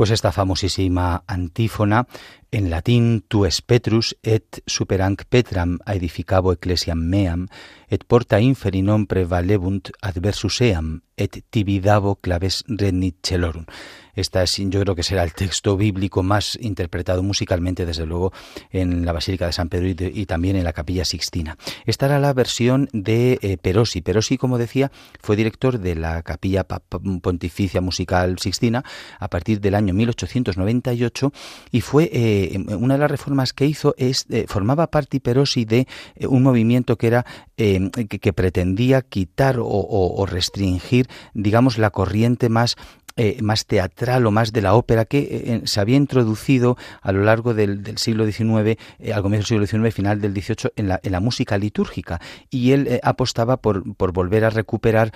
Pues 0.00 0.12
esta 0.12 0.32
famosísima 0.32 1.24
antífona 1.26 2.06
en 2.50 2.70
latín 2.70 3.24
tu 3.28 3.44
es 3.46 3.62
Petrus 3.62 4.16
et 4.22 4.62
superanc 4.66 5.24
Petram 5.28 5.78
aedificabo 5.86 6.52
ecclesiam 6.52 6.98
meam 6.98 7.46
et 7.88 8.04
porta 8.06 8.40
inferi 8.40 8.82
non 8.82 9.06
prevalebunt 9.10 9.90
adversus 10.02 10.60
eam 10.66 11.00
et 11.20 11.42
tibidavo 11.50 12.16
claves 12.16 12.64
renit 12.66 13.18
celorum. 13.22 13.66
Esta 14.14 14.42
es, 14.42 14.56
yo 14.56 14.80
creo 14.80 14.94
que 14.94 15.02
será 15.02 15.22
el 15.22 15.32
texto 15.32 15.76
bíblico 15.76 16.22
más 16.22 16.58
interpretado 16.60 17.22
musicalmente, 17.22 17.86
desde 17.86 18.06
luego, 18.06 18.32
en 18.70 19.04
la 19.04 19.12
Basílica 19.12 19.46
de 19.46 19.52
San 19.52 19.68
Pedro 19.68 19.88
y, 19.88 20.26
también 20.26 20.56
en 20.56 20.64
la 20.64 20.72
Capilla 20.72 21.04
Sixtina. 21.04 21.56
Esta 21.86 22.06
era 22.06 22.18
la 22.18 22.32
versión 22.32 22.88
de 22.92 23.38
eh, 23.42 23.56
Perosi. 23.56 24.00
Perosi, 24.00 24.36
como 24.36 24.58
decía, 24.58 24.90
fue 25.20 25.36
director 25.36 25.78
de 25.78 25.94
la 25.94 26.22
Capilla 26.22 26.64
Pontificia 26.64 27.80
Musical 27.80 28.38
Sixtina 28.38 28.84
a 29.18 29.28
partir 29.28 29.60
del 29.60 29.74
año 29.74 29.94
1898 29.94 31.32
y 31.70 31.80
fue 31.80 32.10
eh, 32.12 32.39
una 32.78 32.94
de 32.94 33.00
las 33.00 33.10
reformas 33.10 33.52
que 33.52 33.66
hizo 33.66 33.94
es 33.98 34.26
eh, 34.30 34.44
formaba 34.48 34.90
parte 34.90 35.20
Perosi 35.20 35.64
de 35.64 35.86
un 36.28 36.42
movimiento 36.42 36.96
que 36.96 37.06
era 37.06 37.26
que, 37.56 38.32
pretendía 38.32 39.02
quitar 39.02 39.56
o 39.60 40.26
restringir, 40.26 41.08
digamos, 41.34 41.76
la 41.76 41.90
corriente 41.90 42.48
más 42.48 42.76
eh, 43.22 43.36
más 43.42 43.66
teatral 43.66 44.24
o 44.24 44.30
más 44.30 44.50
de 44.50 44.62
la 44.62 44.72
ópera 44.72 45.04
que 45.04 45.18
eh, 45.18 45.60
se 45.64 45.78
había 45.78 45.96
introducido 45.96 46.78
a 47.02 47.12
lo 47.12 47.22
largo 47.22 47.52
del, 47.52 47.98
siglo 47.98 48.24
XIX, 48.24 48.78
eh, 48.98 49.12
al 49.12 49.20
comienzo 49.20 49.52
del 49.52 49.66
siglo 49.66 49.82
XIX, 49.82 49.94
final 49.94 50.22
del 50.22 50.32
XVIII, 50.32 50.72
en 50.76 50.88
la, 50.88 51.00
en 51.02 51.12
la 51.12 51.20
música 51.20 51.58
litúrgica. 51.58 52.18
Y 52.48 52.72
él 52.72 52.98
apostaba 53.02 53.58
por, 53.58 53.84
volver 53.84 54.46
a 54.46 54.48
recuperar 54.48 55.12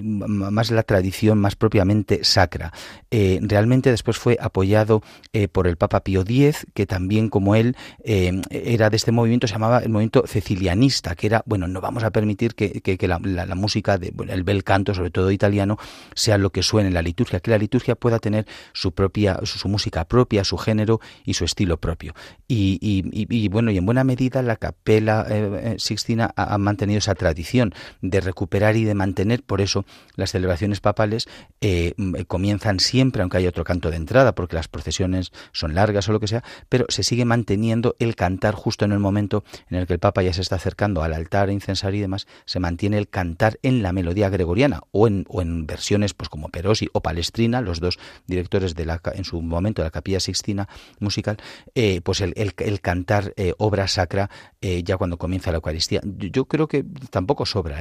más 0.00 0.70
la 0.70 0.82
tradición 0.82 1.36
más 1.36 1.56
propiamente 1.56 2.24
sacra. 2.24 2.72
realmente 3.10 3.90
después 3.90 4.16
fue 4.16 4.38
apoyado 4.40 5.02
por 5.52 5.66
el 5.66 5.76
Papa 5.76 6.00
Pío 6.00 6.22
X, 6.22 6.66
que 6.72 6.86
también 6.86 7.28
como 7.28 7.54
él 7.54 7.76
era 8.02 8.88
de 8.88 8.96
este 8.96 9.12
movimiento, 9.12 9.46
se 9.46 9.52
llamaba 9.52 9.80
el 9.80 9.90
movimiento 9.90 10.24
cecilianista, 10.26 11.14
que 11.14 11.26
era, 11.26 11.42
bueno, 11.44 11.66
no 11.68 11.82
vamos 11.82 12.02
a 12.04 12.10
permitir 12.10 12.54
que, 12.54 12.98
la, 13.06 13.18
música, 13.54 13.98
de, 13.98 14.14
el 14.28 14.42
bel 14.42 14.64
canto, 14.64 14.94
sobre 14.94 15.10
todo 15.10 15.30
italiano, 15.30 15.76
se 16.14 16.29
lo 16.38 16.50
que 16.50 16.62
suene 16.62 16.88
en 16.88 16.94
la 16.94 17.02
liturgia, 17.02 17.40
que 17.40 17.50
la 17.50 17.58
liturgia 17.58 17.94
pueda 17.94 18.18
tener 18.18 18.46
su 18.72 18.92
propia, 18.92 19.38
su, 19.44 19.68
música 19.68 20.04
propia, 20.04 20.44
su 20.44 20.56
género 20.58 21.00
y 21.24 21.34
su 21.34 21.44
estilo 21.44 21.78
propio. 21.78 22.14
Y, 22.48 23.48
bueno, 23.48 23.70
y 23.70 23.78
en 23.78 23.86
buena 23.86 24.04
medida 24.04 24.42
la 24.42 24.56
capela 24.56 25.26
eh, 25.28 25.60
eh, 25.62 25.74
Sixtina 25.78 26.32
ha, 26.36 26.58
mantenido 26.58 26.98
esa 26.98 27.14
tradición 27.14 27.74
de 28.02 28.20
recuperar 28.20 28.76
y 28.76 28.84
de 28.84 28.94
mantener, 28.94 29.42
por 29.42 29.60
eso 29.60 29.84
las 30.16 30.30
celebraciones 30.32 30.80
papales 30.80 31.28
eh, 31.60 31.94
comienzan 32.26 32.80
siempre, 32.80 33.22
aunque 33.22 33.38
hay 33.38 33.46
otro 33.46 33.64
canto 33.64 33.90
de 33.90 33.96
entrada, 33.96 34.34
porque 34.34 34.56
las 34.56 34.68
procesiones 34.68 35.32
son 35.52 35.74
largas 35.74 36.08
o 36.08 36.12
lo 36.12 36.20
que 36.20 36.28
sea, 36.28 36.42
pero 36.68 36.86
se 36.88 37.02
sigue 37.02 37.24
manteniendo 37.24 37.96
el 37.98 38.16
cantar 38.16 38.54
justo 38.54 38.84
en 38.84 38.92
el 38.92 38.98
momento 38.98 39.44
en 39.68 39.78
el 39.78 39.86
que 39.86 39.94
el 39.94 39.98
Papa 39.98 40.22
ya 40.22 40.32
se 40.32 40.40
está 40.40 40.56
acercando 40.56 41.02
al 41.02 41.14
altar, 41.14 41.50
incensario 41.50 41.98
y 41.98 42.02
demás, 42.02 42.26
se 42.44 42.60
mantiene 42.60 42.98
el 42.98 43.08
cantar 43.08 43.58
en 43.62 43.82
la 43.82 43.92
melodía 43.92 44.28
gregoriana 44.28 44.82
o 44.90 45.06
en, 45.06 45.24
o 45.28 45.42
en 45.42 45.66
versiones 45.66 46.14
pues 46.20 46.28
como 46.28 46.50
Perosi 46.50 46.86
o 46.92 47.00
Palestrina, 47.00 47.62
los 47.62 47.80
dos 47.80 47.98
directores 48.26 48.74
de 48.74 48.84
la, 48.84 49.00
en 49.14 49.24
su 49.24 49.40
momento 49.40 49.80
de 49.80 49.86
la 49.86 49.90
Capilla 49.90 50.20
Sixtina 50.20 50.68
musical, 50.98 51.38
eh, 51.74 52.02
pues 52.02 52.20
el, 52.20 52.34
el, 52.36 52.80
cantar 52.82 53.32
eh, 53.38 53.54
obra 53.56 53.88
sacra 53.88 54.28
eh, 54.60 54.82
ya 54.82 54.98
cuando 54.98 55.16
comienza 55.16 55.50
la 55.50 55.56
Eucaristía. 55.56 56.02
Yo, 56.04 56.44
creo 56.44 56.68
que 56.68 56.84
tampoco 57.08 57.46
sobra. 57.46 57.78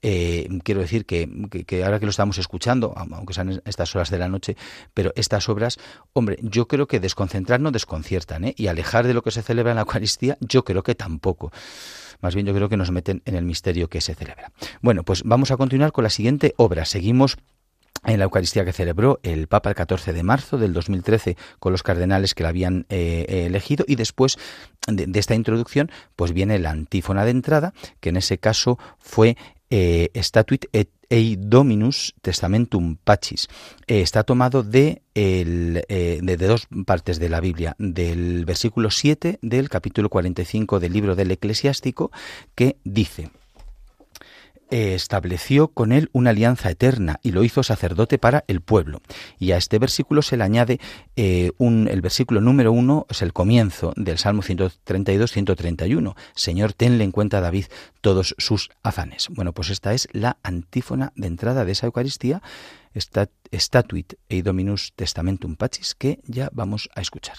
quiero 0.00 0.80
decir 0.80 1.04
que, 1.04 1.28
que, 1.66 1.84
ahora 1.84 2.00
que 2.00 2.06
lo 2.06 2.10
estamos 2.10 2.38
escuchando, 2.38 2.94
aunque 2.96 3.34
sean 3.34 3.60
estas 3.66 3.94
horas 3.94 4.08
de 4.08 4.16
la 4.16 4.30
noche, 4.30 4.56
pero 4.94 5.12
estas 5.14 5.50
obras, 5.50 5.78
hombre, 6.14 6.38
yo 6.40 6.68
creo 6.68 6.86
que 6.86 6.98
desconcentrar 6.98 7.60
no 7.60 7.72
desconciertan 7.72 8.54
y 8.56 8.68
alejar 8.68 9.06
de 9.06 9.12
lo 9.12 9.20
que 9.20 9.32
se 9.32 9.42
celebra 9.42 9.72
en 9.72 9.76
la 9.76 9.82
Eucaristía, 9.82 10.38
yo 10.40 10.64
creo 10.64 10.82
que 10.82 10.94
tampoco. 10.94 11.52
Más 12.22 12.34
bien 12.34 12.46
yo 12.46 12.54
creo 12.54 12.70
que 12.70 12.78
nos 12.78 12.90
meten 12.90 13.20
en 13.26 13.34
el 13.34 13.44
misterio 13.44 13.88
que 13.88 14.00
se 14.00 14.14
celebra. 14.14 14.50
Bueno, 14.80 15.02
pues 15.02 15.24
vamos 15.24 15.50
a 15.50 15.58
continuar 15.58 15.92
con 15.92 16.04
la 16.04 16.10
siguiente 16.10 16.54
obra. 16.56 16.86
Seguimos 16.86 17.36
en 18.04 18.18
la 18.18 18.24
Eucaristía 18.24 18.64
que 18.64 18.72
celebró 18.72 19.20
el 19.22 19.46
Papa 19.46 19.70
el 19.70 19.76
14 19.76 20.12
de 20.12 20.22
marzo 20.22 20.58
del 20.58 20.72
2013 20.72 21.36
con 21.58 21.72
los 21.72 21.82
cardenales 21.82 22.34
que 22.34 22.42
la 22.42 22.48
habían 22.48 22.86
eh, 22.88 23.44
elegido 23.46 23.84
y 23.86 23.96
después 23.96 24.38
de, 24.88 25.08
esta 25.18 25.34
introducción 25.34 25.90
pues 26.16 26.32
viene 26.32 26.58
la 26.58 26.70
antífona 26.70 27.24
de 27.24 27.30
entrada 27.30 27.74
que 28.00 28.08
en 28.08 28.16
ese 28.16 28.38
caso 28.38 28.78
fue 28.98 29.36
eh, 29.70 30.10
Statuit 30.16 30.66
et 30.72 30.90
ei 31.08 31.36
Dominus 31.36 32.14
Testamentum 32.22 32.96
Pacis. 32.96 33.48
Eh, 33.86 34.00
está 34.00 34.24
tomado 34.24 34.62
de, 34.62 35.02
el, 35.14 35.84
de, 35.88 36.36
dos 36.36 36.68
partes 36.86 37.18
de 37.18 37.28
la 37.28 37.40
Biblia, 37.40 37.76
del 37.78 38.46
versículo 38.46 38.90
7 38.90 39.38
del 39.42 39.68
capítulo 39.68 40.08
45 40.08 40.80
del 40.80 40.92
libro 40.92 41.14
del 41.14 41.30
eclesiástico, 41.30 42.10
que 42.54 42.76
dice, 42.84 43.30
estableció 44.72 45.68
con 45.68 45.92
él 45.92 46.08
una 46.12 46.30
alianza 46.30 46.70
eterna 46.70 47.20
y 47.22 47.32
lo 47.32 47.44
hizo 47.44 47.62
sacerdote 47.62 48.18
para 48.18 48.44
el 48.48 48.62
pueblo. 48.62 49.02
Y 49.38 49.52
a 49.52 49.58
este 49.58 49.78
versículo 49.78 50.22
se 50.22 50.36
le 50.36 50.44
añade 50.44 50.80
eh, 51.16 51.52
un, 51.58 51.88
el 51.88 52.00
versículo 52.00 52.40
número 52.40 52.72
uno, 52.72 53.06
es 53.10 53.22
el 53.22 53.32
comienzo 53.32 53.92
del 53.96 54.18
Salmo 54.18 54.42
132-131. 54.42 56.16
Señor, 56.34 56.72
tenle 56.72 57.04
en 57.04 57.12
cuenta 57.12 57.40
David 57.40 57.66
todos 58.00 58.34
sus 58.38 58.70
afanes. 58.82 59.28
Bueno, 59.30 59.52
pues 59.52 59.70
esta 59.70 59.92
es 59.92 60.08
la 60.12 60.38
antífona 60.42 61.12
de 61.16 61.26
entrada 61.26 61.64
de 61.64 61.72
esa 61.72 61.86
Eucaristía, 61.86 62.42
Statuit 62.94 64.14
e 64.28 64.42
Dominus 64.42 64.92
Testamentum 64.96 65.56
Pacis, 65.56 65.94
que 65.94 66.20
ya 66.24 66.48
vamos 66.52 66.88
a 66.94 67.00
escuchar. 67.00 67.36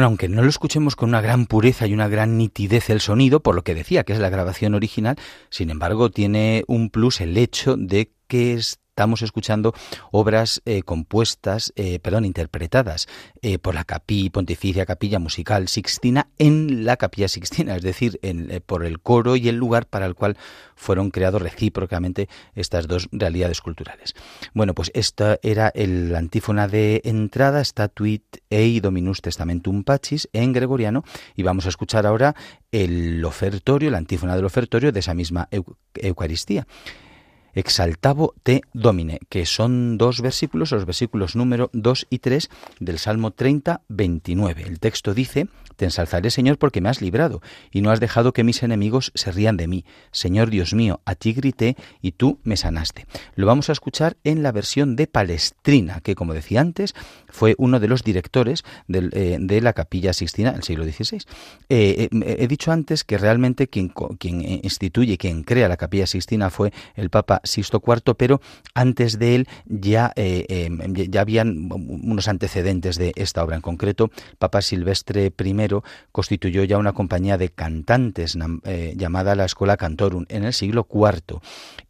Bueno, 0.00 0.12
aunque 0.12 0.30
no 0.30 0.40
lo 0.40 0.48
escuchemos 0.48 0.96
con 0.96 1.10
una 1.10 1.20
gran 1.20 1.44
pureza 1.44 1.86
y 1.86 1.92
una 1.92 2.08
gran 2.08 2.38
nitidez 2.38 2.88
el 2.88 3.02
sonido, 3.02 3.40
por 3.40 3.54
lo 3.54 3.64
que 3.64 3.74
decía 3.74 4.02
que 4.02 4.14
es 4.14 4.18
la 4.18 4.30
grabación 4.30 4.74
original, 4.74 5.16
sin 5.50 5.68
embargo 5.68 6.10
tiene 6.10 6.64
un 6.68 6.88
plus 6.88 7.20
el 7.20 7.36
hecho 7.36 7.76
de 7.76 8.10
que 8.26 8.54
es 8.54 8.79
estamos 8.90 9.22
escuchando 9.22 9.72
obras 10.10 10.60
eh, 10.66 10.82
compuestas, 10.82 11.72
eh, 11.76 12.00
perdón, 12.00 12.24
interpretadas 12.26 13.06
eh, 13.40 13.58
por 13.58 13.74
la 13.74 13.84
Capi, 13.84 14.28
Pontificia 14.30 14.84
Capilla 14.84 15.18
Musical 15.18 15.68
Sixtina 15.68 16.28
en 16.38 16.84
la 16.84 16.96
Capilla 16.96 17.28
Sixtina, 17.28 17.76
es 17.76 17.82
decir, 17.82 18.20
por 18.66 18.84
el 18.84 19.00
coro 19.00 19.36
y 19.36 19.48
el 19.48 19.56
lugar 19.56 19.86
para 19.86 20.06
el 20.06 20.14
cual 20.14 20.36
fueron 20.74 21.10
creados 21.10 21.40
recíprocamente 21.40 22.28
estas 22.54 22.88
dos 22.88 23.08
realidades 23.12 23.60
culturales. 23.60 24.14
Bueno, 24.52 24.74
pues 24.74 24.90
esta 24.92 25.38
era 25.42 25.68
el 25.74 26.14
antífona 26.14 26.68
de 26.68 27.00
entrada, 27.04 27.64
Statuit 27.64 28.24
ei 28.50 28.80
Dominus 28.80 29.22
Testamentum 29.22 29.84
Pacis 29.84 30.28
en 30.32 30.52
gregoriano, 30.52 31.04
y 31.36 31.42
vamos 31.42 31.64
a 31.66 31.70
escuchar 31.70 32.06
ahora 32.06 32.34
el 32.72 33.24
ofertorio, 33.24 33.90
la 33.90 33.98
antífona 33.98 34.36
del 34.36 34.44
ofertorio 34.44 34.92
de 34.92 35.00
esa 35.00 35.14
misma 35.14 35.48
Eucaristía. 35.94 36.66
Exaltavo 37.54 38.34
te 38.42 38.62
domine, 38.72 39.18
que 39.28 39.46
son 39.46 39.98
dos 39.98 40.20
versículos, 40.20 40.72
los 40.72 40.86
versículos 40.86 41.36
número 41.36 41.70
2 41.72 42.06
y 42.10 42.18
3 42.18 42.50
del 42.80 42.98
Salmo 42.98 43.30
30, 43.32 43.82
29. 43.88 44.62
El 44.62 44.80
texto 44.80 45.14
dice, 45.14 45.48
Te 45.80 45.86
ensalzaré, 45.86 46.28
Señor, 46.28 46.58
porque 46.58 46.82
me 46.82 46.90
has 46.90 47.00
librado, 47.00 47.40
y 47.70 47.80
no 47.80 47.90
has 47.90 48.00
dejado 48.00 48.34
que 48.34 48.44
mis 48.44 48.62
enemigos 48.62 49.12
se 49.14 49.32
rían 49.32 49.56
de 49.56 49.66
mí. 49.66 49.86
Señor 50.10 50.50
Dios 50.50 50.74
mío, 50.74 51.00
a 51.06 51.14
ti 51.14 51.32
grité, 51.32 51.74
y 52.02 52.12
tú 52.12 52.38
me 52.44 52.58
sanaste. 52.58 53.06
Lo 53.34 53.46
vamos 53.46 53.70
a 53.70 53.72
escuchar 53.72 54.18
en 54.22 54.42
la 54.42 54.52
versión 54.52 54.94
de 54.94 55.06
Palestrina, 55.06 56.02
que 56.02 56.14
como 56.14 56.34
decía 56.34 56.60
antes, 56.60 56.94
fue 57.30 57.54
uno 57.56 57.80
de 57.80 57.88
los 57.88 58.04
directores 58.04 58.62
eh, 58.92 59.38
de 59.40 59.60
la 59.62 59.72
Capilla 59.72 60.12
Sixtina 60.12 60.52
del 60.52 60.64
siglo 60.64 60.84
XVI. 60.84 61.22
Eh, 61.70 62.10
eh, 62.12 62.36
he 62.38 62.46
dicho 62.46 62.72
antes 62.72 63.02
que 63.02 63.16
realmente 63.16 63.68
quien, 63.68 63.88
quien 64.18 64.42
instituye, 64.62 65.16
quien 65.16 65.44
crea 65.44 65.66
la 65.66 65.78
Capilla 65.78 66.06
Sixtina 66.06 66.50
fue 66.50 66.74
el 66.94 67.08
Papa 67.08 67.40
Sixto 67.42 67.82
IV, 67.82 68.16
pero 68.16 68.42
antes 68.74 69.18
de 69.18 69.34
él 69.34 69.48
ya, 69.64 70.12
ya 70.14 71.20
habían 71.22 71.70
unos 71.72 72.28
antecedentes 72.28 72.98
de 72.98 73.14
esta 73.16 73.42
obra. 73.42 73.56
En 73.56 73.62
concreto, 73.62 74.10
Papa 74.38 74.60
Silvestre 74.60 75.32
I 75.38 75.69
constituyó 76.12 76.64
ya 76.64 76.78
una 76.78 76.92
compañía 76.92 77.38
de 77.38 77.50
cantantes 77.50 78.36
eh, 78.64 78.94
llamada 78.96 79.34
la 79.34 79.44
Escuela 79.44 79.76
Cantorum 79.76 80.26
en 80.28 80.44
el 80.44 80.52
siglo 80.52 80.86
IV 80.92 81.40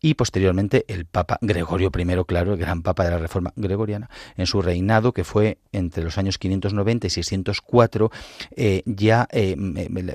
y 0.01 0.15
posteriormente 0.15 0.85
el 0.89 1.07
Papa 1.07 1.39
Gregorio 1.41 1.91
I, 1.97 2.25
claro, 2.25 2.55
el 2.55 2.59
gran 2.59 2.83
Papa 2.83 3.05
de 3.05 3.11
la 3.11 3.19
Reforma 3.19 3.53
Gregoriana, 3.57 4.09
en 4.37 4.47
su 4.47 4.63
reinado, 4.63 5.13
que 5.13 5.25
fue 5.25 5.59
entre 5.73 6.05
los 6.05 6.19
años 6.19 6.39
590 6.39 7.07
y 7.07 7.11
604, 7.11 8.11
eh, 8.57 8.83
ya 8.87 9.29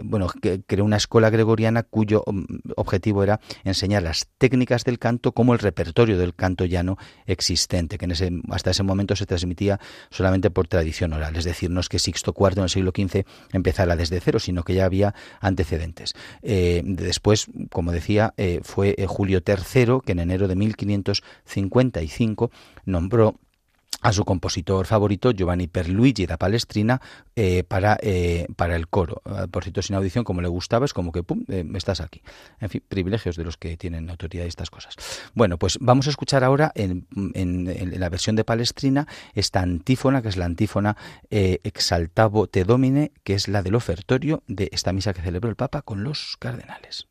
bueno, 0.04 0.28
creó 0.66 0.86
una 0.86 0.98
escuela 0.98 1.30
gregoriana 1.30 1.84
cuyo 1.84 2.24
mm, 2.26 2.44
objetivo 2.76 3.24
era 3.24 3.40
enseñar 3.64 4.04
las 4.04 4.28
técnicas 4.38 4.84
del 4.84 5.00
canto 5.00 5.32
como 5.32 5.54
el 5.54 5.60
repertorio 5.60 6.18
del 6.18 6.34
canto 6.34 6.66
llano 6.66 6.98
existente, 7.26 7.98
que 7.98 8.06
en 8.06 8.12
ese, 8.12 8.32
hasta 8.50 8.72
ese 8.72 8.84
momento 8.84 9.16
se 9.16 9.26
transmitía 9.26 9.80
solamente 10.10 10.50
por 10.50 10.68
tradición 10.68 11.14
oral. 11.14 11.36
Es 11.36 11.46
decir, 11.46 11.70
no 11.70 11.80
es 11.80 11.90
que 11.90 12.00
Sixto 12.00 12.34
IV 12.38 12.58
en 12.58 12.64
el 12.64 12.70
siglo 12.70 12.92
XV 12.96 13.26
empezara 13.56 13.96
desde 13.96 14.20
cero, 14.20 14.40
sino 14.40 14.64
que 14.64 14.74
ya 14.74 14.86
había 14.86 15.14
antecedentes. 15.40 16.14
Eh, 16.42 16.82
después, 16.86 17.48
como 17.72 17.92
decía, 17.92 18.34
eh, 18.38 18.62
fue 18.64 18.96
eh, 18.98 19.06
Julio 19.08 19.42
III, 19.46 20.00
que 20.06 20.12
en 20.12 20.20
enero 20.20 20.48
de 20.48 20.56
1555 20.56 22.52
nombró 22.86 23.36
a 24.02 24.14
su 24.14 24.26
compositor 24.26 24.86
favorito, 24.86 25.32
Giovanni 25.32 25.68
Perluigi 25.68 26.26
da 26.26 26.38
Palestrina, 26.38 27.02
eh, 27.36 27.64
para, 27.64 27.98
eh, 28.02 28.48
para 28.56 28.76
el 28.76 28.88
coro. 28.88 29.22
Ah, 29.26 29.48
por 29.50 29.64
cierto, 29.64 29.82
sin 29.82 29.96
audición, 29.96 30.24
como 30.24 30.42
le 30.42 30.48
gustaba, 30.48 30.86
es 30.86 30.94
como 30.94 31.12
que, 31.12 31.24
¡pum!, 31.24 31.44
eh, 31.50 31.66
estás 31.76 32.02
aquí. 32.02 32.22
En 32.60 32.70
fin, 32.70 32.84
privilegios 32.88 33.36
de 33.36 33.44
los 33.44 33.58
que 33.58 33.78
tienen 33.78 34.10
autoridad 34.10 34.46
y 34.46 34.48
estas 34.48 34.70
cosas. 34.70 34.96
Bueno, 35.34 35.58
pues 35.58 35.78
vamos 35.82 36.08
a 36.08 36.10
escuchar 36.12 36.44
ahora 36.44 36.72
en, 36.76 37.08
en, 37.34 38.00
la 38.00 38.10
versión 38.10 38.36
de 38.36 38.44
Palestrina 38.44 39.08
esta 39.34 39.62
antífona, 39.62 40.22
que 40.22 40.30
es 40.30 40.38
la 40.38 40.46
antífona 40.46 40.98
Exaltavo 41.30 42.48
te 42.48 42.64
Domine, 42.64 43.12
que 43.24 43.34
es 43.34 43.48
la 43.48 43.64
del 43.64 43.76
ofertorio 43.76 44.44
de 44.48 44.70
esta 44.72 44.94
misa 44.94 45.14
que 45.14 45.22
celebró 45.22 45.50
el 45.50 45.56
Papa 45.56 45.82
con 45.82 46.04
los 46.04 46.38
cardenales. 46.40 47.08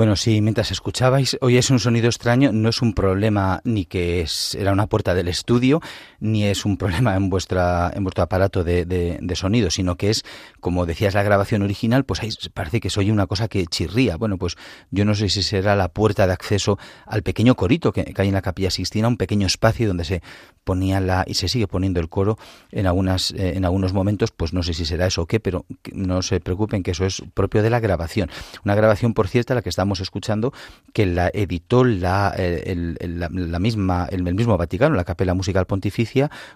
Bueno, 0.00 0.16
sí, 0.16 0.40
mientras 0.40 0.70
escuchabais, 0.70 1.36
hoy 1.42 1.58
es 1.58 1.68
un 1.68 1.78
sonido 1.78 2.06
extraño, 2.06 2.52
no 2.52 2.70
es 2.70 2.80
un 2.80 2.94
problema 2.94 3.60
ni 3.64 3.84
que 3.84 4.22
es, 4.22 4.54
era 4.54 4.72
una 4.72 4.86
puerta 4.86 5.12
del 5.12 5.28
estudio, 5.28 5.82
ni 6.20 6.44
es 6.44 6.64
un 6.64 6.76
problema 6.76 7.16
en, 7.16 7.30
vuestra, 7.30 7.90
en 7.94 8.04
vuestro 8.04 8.22
aparato 8.24 8.62
de, 8.64 8.84
de, 8.84 9.36
sonido, 9.36 9.70
sino 9.70 9.96
que 9.96 10.10
es, 10.10 10.24
como 10.60 10.86
decías, 10.86 11.14
la 11.14 11.22
grabación 11.22 11.62
original, 11.62 12.04
pues 12.04 12.22
ahí 12.22 12.30
parece 12.52 12.80
que 12.80 12.90
se 12.90 13.00
oye 13.00 13.12
una 13.12 13.26
cosa 13.26 13.48
que 13.48 13.66
chirría. 13.66 14.16
Bueno, 14.16 14.36
pues 14.36 14.56
yo 14.90 15.04
no 15.04 15.14
sé 15.14 15.28
si 15.28 15.42
será 15.42 15.76
la 15.76 15.88
puerta 15.88 16.26
de 16.26 16.32
acceso 16.32 16.78
al 17.06 17.22
pequeño 17.22 17.54
corito 17.54 17.92
que, 17.92 18.12
hay 18.16 18.28
en 18.28 18.34
la 18.34 18.42
capilla 18.42 18.70
Sixtina, 18.70 19.08
un 19.08 19.16
pequeño 19.16 19.46
espacio 19.46 19.88
donde 19.88 20.04
se 20.04 20.22
ponía 20.64 21.00
la, 21.00 21.24
y 21.26 21.34
se 21.34 21.48
sigue 21.48 21.66
poniendo 21.66 22.00
el 22.00 22.08
coro 22.08 22.38
en, 22.70 22.86
algunas, 22.86 23.30
eh, 23.32 23.54
en 23.56 23.64
algunos 23.64 23.92
momentos, 23.92 24.30
pues 24.30 24.52
no 24.52 24.62
sé 24.62 24.74
si 24.74 24.84
será 24.84 25.06
eso 25.06 25.22
o 25.22 25.26
qué, 25.26 25.40
pero 25.40 25.64
no 25.92 26.22
se 26.22 26.38
preocupen 26.40 26.82
que 26.82 26.90
eso 26.90 27.06
es 27.06 27.22
propio 27.34 27.62
de 27.62 27.70
la 27.70 27.80
grabación. 27.80 28.30
Una 28.64 28.74
grabación, 28.74 29.14
por 29.14 29.28
cierto, 29.28 29.54
la 29.54 29.62
que 29.62 29.70
estamos 29.70 30.00
escuchando, 30.00 30.52
que 30.92 31.06
la 31.06 31.30
editó 31.32 31.84
la, 31.84 32.34
la, 32.36 33.58
misma, 33.58 34.06
el, 34.10 34.22
mismo 34.34 34.56
Vaticano, 34.56 34.94
la 34.94 35.04
Capela 35.04 35.34
Musical 35.34 35.66
Pontificia, 35.66 36.09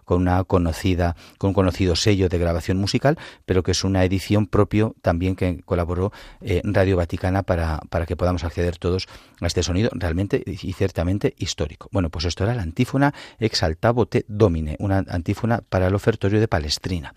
con 0.05 0.23
una 0.23 0.45
conocida, 0.45 1.17
con 1.39 1.49
un 1.49 1.55
conocido 1.55 1.97
sello 1.97 2.29
de 2.29 2.39
grabación 2.39 2.79
musical, 2.79 3.19
pero 3.47 3.63
que 3.63 3.73
es 3.73 3.85
una 3.85 4.05
edición 4.05 4.47
propio 4.47 4.95
también 5.03 5.37
que 5.37 5.61
colaboró 5.65 6.13
eh, 6.41 6.61
Radio 6.65 6.97
Vaticana 6.97 7.43
para, 7.43 7.81
para 7.91 8.07
que 8.07 8.17
podamos 8.17 8.45
acceder 8.45 8.79
todos 8.79 9.07
a 9.41 9.47
este 9.47 9.63
sonido 9.63 9.91
realmente 9.93 10.43
y 10.47 10.73
ciertamente 10.73 11.35
histórico. 11.39 11.89
Bueno, 11.93 12.11
pues 12.11 12.25
esto 12.25 12.45
era 12.45 12.55
la 12.55 12.63
antífona 12.63 13.15
Exaltavo 13.39 14.07
te 14.07 14.25
Domine, 14.29 14.77
una 14.79 15.05
antífona 15.09 15.63
para 15.69 15.87
el 15.87 15.95
ofertorio 15.95 16.41
de 16.41 16.49
Palestrina. 16.49 17.15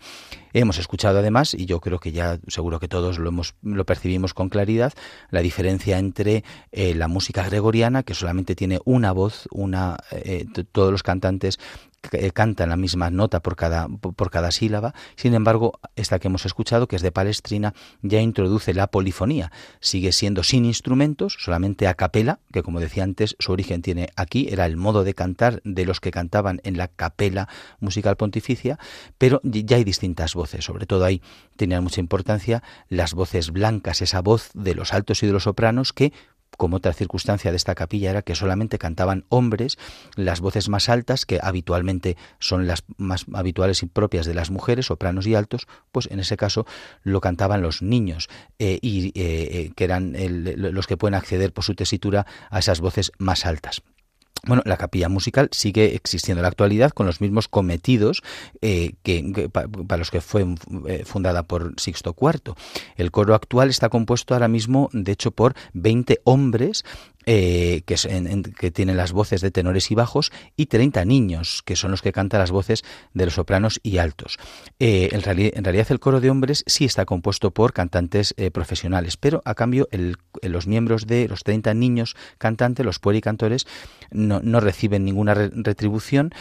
Hemos 0.52 0.78
escuchado 0.78 1.18
además, 1.18 1.54
y 1.54 1.66
yo 1.66 1.80
creo 1.80 1.98
que 1.98 2.12
ya 2.12 2.38
seguro 2.48 2.80
que 2.80 2.88
todos 2.88 3.18
lo, 3.18 3.28
hemos, 3.28 3.54
lo 3.62 3.84
percibimos 3.84 4.34
con 4.34 4.48
claridad, 4.48 4.92
la 5.30 5.40
diferencia 5.40 5.98
entre 5.98 6.44
eh, 6.72 6.94
la 6.94 7.08
música 7.08 7.42
gregoriana, 7.44 8.02
que 8.02 8.14
solamente 8.14 8.54
tiene 8.54 8.80
una 8.84 9.12
voz, 9.12 9.48
una, 9.50 9.98
eh, 10.10 10.46
todos 10.72 10.92
los 10.92 11.02
cantantes 11.02 11.58
eh, 12.12 12.30
cantan 12.30 12.68
la 12.68 12.76
misma 12.76 13.10
nota 13.10 13.40
por 13.40 13.56
cada, 13.56 13.88
por 13.88 14.30
cada 14.30 14.52
sílaba. 14.52 14.94
Sin 15.16 15.34
embargo, 15.34 15.80
esta 15.96 16.18
que 16.18 16.28
hemos 16.28 16.46
escuchado, 16.46 16.86
que 16.86 16.96
es 16.96 17.02
de 17.02 17.10
Palestrina, 17.10 17.74
ya 18.02 18.20
introduce 18.20 18.72
la 18.72 18.86
polifonía. 18.86 19.50
Sigue 19.80 20.12
siendo 20.12 20.44
sin 20.44 20.64
instrumentos, 20.64 21.36
solamente 21.40 21.88
a 21.88 21.94
capela, 21.94 22.38
que 22.52 22.62
como 22.62 22.80
decía 22.80 23.02
antes, 23.02 23.36
su 23.40 23.52
origen 23.52 23.82
tiene 23.82 24.10
aquí, 24.14 24.46
era 24.48 24.64
el 24.64 24.76
modo 24.76 25.02
de 25.02 25.14
cantar 25.14 25.60
de 25.64 25.84
los 25.84 26.00
que 26.00 26.12
cantaban 26.12 26.60
en 26.62 26.78
la 26.78 26.86
capela 26.86 27.48
musical 27.80 28.16
pontificia, 28.16 28.78
pero 29.18 29.40
ya 29.42 29.76
hay 29.76 29.84
distintas 29.84 30.36
voces. 30.38 30.64
Sobre 30.64 30.86
todo 30.86 31.04
ahí 31.04 31.20
tenían 31.56 31.82
mucha 31.82 32.00
importancia 32.00 32.62
las 32.88 33.12
voces 33.12 33.50
blancas, 33.50 34.00
esa 34.00 34.22
voz 34.22 34.50
de 34.54 34.74
los 34.74 34.94
altos 34.94 35.22
y 35.22 35.26
de 35.26 35.32
los 35.32 35.42
sopranos 35.42 35.92
que 35.92 36.12
como 36.56 36.78
otra 36.78 36.92
circunstancia 36.92 37.50
de 37.50 37.56
esta 37.56 37.74
capilla 37.74 38.10
era 38.10 38.22
que 38.22 38.34
solamente 38.34 38.78
cantaban 38.78 39.24
hombres, 39.28 39.78
las 40.16 40.40
voces 40.40 40.68
más 40.68 40.88
altas, 40.88 41.26
que 41.26 41.38
habitualmente 41.42 42.16
son 42.38 42.66
las 42.66 42.84
más 42.96 43.26
habituales 43.32 43.82
y 43.82 43.86
propias 43.86 44.26
de 44.26 44.34
las 44.34 44.50
mujeres, 44.50 44.86
sopranos 44.86 45.26
y 45.26 45.34
altos, 45.34 45.68
pues 45.92 46.08
en 46.10 46.20
ese 46.20 46.36
caso 46.36 46.66
lo 47.02 47.20
cantaban 47.20 47.62
los 47.62 47.82
niños, 47.82 48.28
eh, 48.58 48.78
y 48.82 49.08
eh, 49.08 49.12
eh, 49.14 49.72
que 49.76 49.84
eran 49.84 50.14
los 50.56 50.86
que 50.86 50.96
pueden 50.96 51.14
acceder 51.14 51.52
por 51.52 51.64
su 51.64 51.74
tesitura 51.74 52.26
a 52.50 52.58
esas 52.58 52.80
voces 52.80 53.12
más 53.18 53.46
altas. 53.46 53.82
Bueno, 54.46 54.62
la 54.64 54.76
capilla 54.76 55.08
musical 55.08 55.48
sigue 55.52 55.94
existiendo 55.94 56.40
en 56.40 56.42
la 56.42 56.48
actualidad 56.48 56.92
con 56.92 57.06
los 57.06 57.20
mismos 57.20 57.48
cometidos 57.48 58.22
eh, 58.60 58.92
que, 59.02 59.50
para 59.52 59.98
los 59.98 60.10
que 60.10 60.20
fue 60.20 60.46
eh, 60.86 61.04
fundada 61.04 61.42
por 61.42 61.74
Sixto 61.78 62.14
IV. 62.18 62.54
El 62.96 63.10
coro 63.10 63.34
actual 63.34 63.68
está 63.68 63.88
compuesto 63.88 64.34
ahora 64.34 64.48
mismo, 64.48 64.90
de 64.92 65.12
hecho, 65.12 65.30
por 65.32 65.54
20 65.72 66.20
hombres 66.24 66.84
eh, 67.30 67.82
que, 67.84 67.96
que, 68.58 68.70
tienen 68.70 68.96
las 68.96 69.12
voces 69.12 69.42
de 69.42 69.50
tenores 69.50 69.90
y 69.90 69.94
bajos, 69.94 70.32
y 70.56 70.64
30 70.64 71.04
niños, 71.04 71.62
que 71.62 71.76
son 71.76 71.90
los 71.90 72.00
que 72.00 72.10
cantan 72.10 72.40
las 72.40 72.50
voces 72.50 72.84
de 73.12 73.26
los 73.26 73.34
sopranos 73.34 73.80
y 73.82 73.98
altos. 73.98 74.38
Eh, 74.78 75.10
en, 75.12 75.20
realidad 75.20 75.86
el 75.90 76.00
coro 76.00 76.22
de 76.22 76.30
hombres 76.30 76.64
sí 76.66 76.86
está 76.86 77.04
compuesto 77.04 77.50
por 77.50 77.74
cantantes 77.74 78.32
eh, 78.38 78.50
profesionales, 78.50 79.18
pero 79.18 79.42
a 79.44 79.54
cambio 79.54 79.88
los 80.40 80.66
miembros 80.66 81.06
de 81.06 81.28
los 81.28 81.44
30 81.44 81.74
niños 81.74 82.16
cantantes, 82.38 82.86
los 82.86 82.98
puericantores, 82.98 83.66
no, 84.28 84.40
no 84.42 84.60
reciben 84.60 85.04
ninguna 85.04 85.34
retribución, 85.34 86.32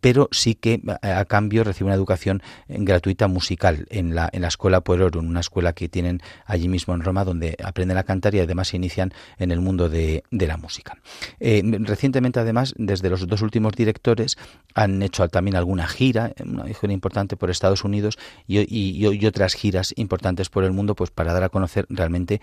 pero 0.00 0.28
sí 0.32 0.54
que 0.54 0.80
a, 1.02 1.24
cambio 1.24 1.64
reciben 1.64 1.88
una 1.88 1.94
educación 1.94 2.42
gratuita 2.68 3.28
musical 3.28 3.86
en 3.90 4.14
la, 4.14 4.28
en 4.32 4.42
la 4.42 4.48
escuela 4.48 4.80
Puerorum, 4.80 5.26
una 5.26 5.40
escuela 5.40 5.72
que 5.72 5.88
tienen 5.88 6.20
allí 6.44 6.68
mismo 6.68 6.94
en 6.94 7.02
Roma, 7.02 7.24
donde 7.24 7.56
aprenden 7.62 7.96
a 7.96 8.02
cantar 8.02 8.34
y 8.34 8.40
además 8.40 8.68
se 8.68 8.76
inician 8.76 9.12
en 9.38 9.50
el 9.50 9.60
mundo 9.60 9.88
de, 9.88 10.24
de 10.30 10.46
la 10.46 10.56
música. 10.56 10.98
Eh, 11.40 11.62
recientemente, 11.80 12.40
además, 12.40 12.74
desde 12.76 13.10
los 13.10 13.26
dos 13.26 13.42
últimos 13.42 13.74
directores 13.74 14.36
han 14.74 15.02
hecho 15.02 15.26
también 15.28 15.56
alguna 15.56 15.86
gira, 15.86 16.32
una 16.44 16.64
gira 16.66 16.92
importante 16.92 17.36
por 17.36 17.50
Estados 17.50 17.84
Unidos 17.84 18.18
y, 18.46 19.06
otras 19.28 19.54
giras 19.54 19.92
importantes 19.96 20.48
por 20.48 20.64
el 20.64 20.72
mundo, 20.72 20.94
pues 20.94 21.10
para 21.10 21.32
dar 21.32 21.42
a 21.42 21.48
conocer 21.48 21.86
realmente, 21.90 22.40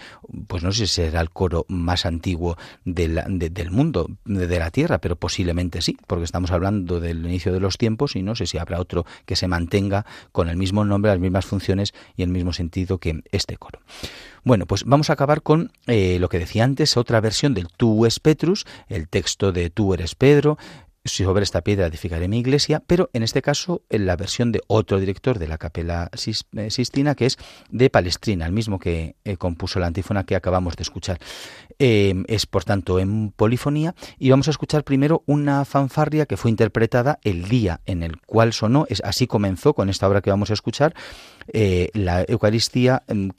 pues 0.47 0.61
no 0.61 0.71
sé 0.71 0.85
si 0.85 0.93
será 0.93 1.21
el 1.21 1.31
coro 1.31 1.65
más 1.67 2.05
antiguo 2.05 2.57
del 2.83 3.71
mundo, 3.71 4.07
de 4.25 4.59
la 4.59 4.69
Tierra, 4.69 4.84
pero 4.87 5.15
posiblemente 5.15 5.81
sí, 5.81 5.97
porque 6.07 6.23
estamos 6.23 6.51
hablando 6.51 6.99
del 6.99 7.25
inicio 7.25 7.51
de 7.51 7.59
los 7.59 7.77
tiempos 7.77 8.15
y 8.15 8.21
no 8.21 8.35
sé 8.35 8.45
si 8.45 8.57
habrá 8.57 8.79
otro 8.79 9.05
que 9.25 9.35
se 9.35 9.47
mantenga 9.47 10.05
con 10.31 10.49
el 10.49 10.57
mismo 10.57 10.85
nombre, 10.85 11.11
las 11.11 11.19
mismas 11.19 11.45
funciones 11.45 11.93
y 12.15 12.23
el 12.23 12.29
mismo 12.29 12.53
sentido 12.53 12.97
que 12.97 13.23
este 13.31 13.57
coro. 13.57 13.79
Bueno, 14.43 14.67
pues 14.67 14.83
vamos 14.83 15.09
a 15.09 15.13
acabar 15.13 15.41
con 15.41 15.71
eh, 15.87 16.19
lo 16.19 16.29
que 16.29 16.37
decía 16.37 16.63
antes, 16.63 16.97
otra 16.97 17.19
versión 17.19 17.55
del 17.55 17.67
Tú 17.75 18.05
es 18.05 18.19
Petrus, 18.19 18.67
el 18.89 19.07
texto 19.07 19.51
de 19.51 19.71
Tú 19.71 19.95
eres 19.95 20.13
Pedro, 20.13 20.59
sobre 21.05 21.43
esta 21.43 21.61
piedra 21.61 21.85
edificaré 21.85 22.27
mi 22.27 22.39
iglesia, 22.39 22.83
pero 22.85 23.09
en 23.13 23.23
este 23.23 23.41
caso 23.41 23.83
en 23.89 24.05
la 24.05 24.15
versión 24.15 24.51
de 24.51 24.61
otro 24.67 24.99
director 24.99 25.39
de 25.39 25.47
la 25.47 25.57
capela 25.57 26.09
eh, 26.11 26.69
Sistina, 26.71 27.15
que 27.15 27.27
es 27.27 27.37
de 27.69 27.89
Palestrina, 27.89 28.45
el 28.45 28.51
mismo 28.51 28.79
que 28.79 29.15
eh, 29.23 29.37
compuso 29.37 29.79
la 29.79 29.87
antífona 29.87 30.25
que 30.25 30.35
acabamos 30.35 30.75
de 30.75 30.83
escuchar. 30.83 31.19
Em, 31.77 32.23
es 32.27 32.45
por 32.45 32.63
tanto 32.63 32.99
en 32.99 33.31
polifonía 33.31 33.95
y 34.17 34.29
vamos 34.29 34.47
a 34.47 34.51
escuchar 34.51 34.83
primero 34.83 35.23
una 35.25 35.65
fanfarria 35.65 36.25
que 36.25 36.37
fue 36.37 36.49
interpretada 36.49 37.19
el 37.23 37.49
día 37.49 37.81
en 37.85 38.01
el 38.01 38.19
cual 38.21 38.53
sonó, 38.53 38.85
es, 38.89 39.01
así 39.03 39.27
comenzó 39.27 39.73
con 39.73 39.89
esta 39.89 40.07
obra 40.07 40.21
que 40.21 40.29
vamos 40.29 40.49
a 40.49 40.53
escuchar, 40.53 40.95
eh, 41.47 41.89
la 41.93 42.25
Eucaristía 42.27 43.03
em, 43.07 43.29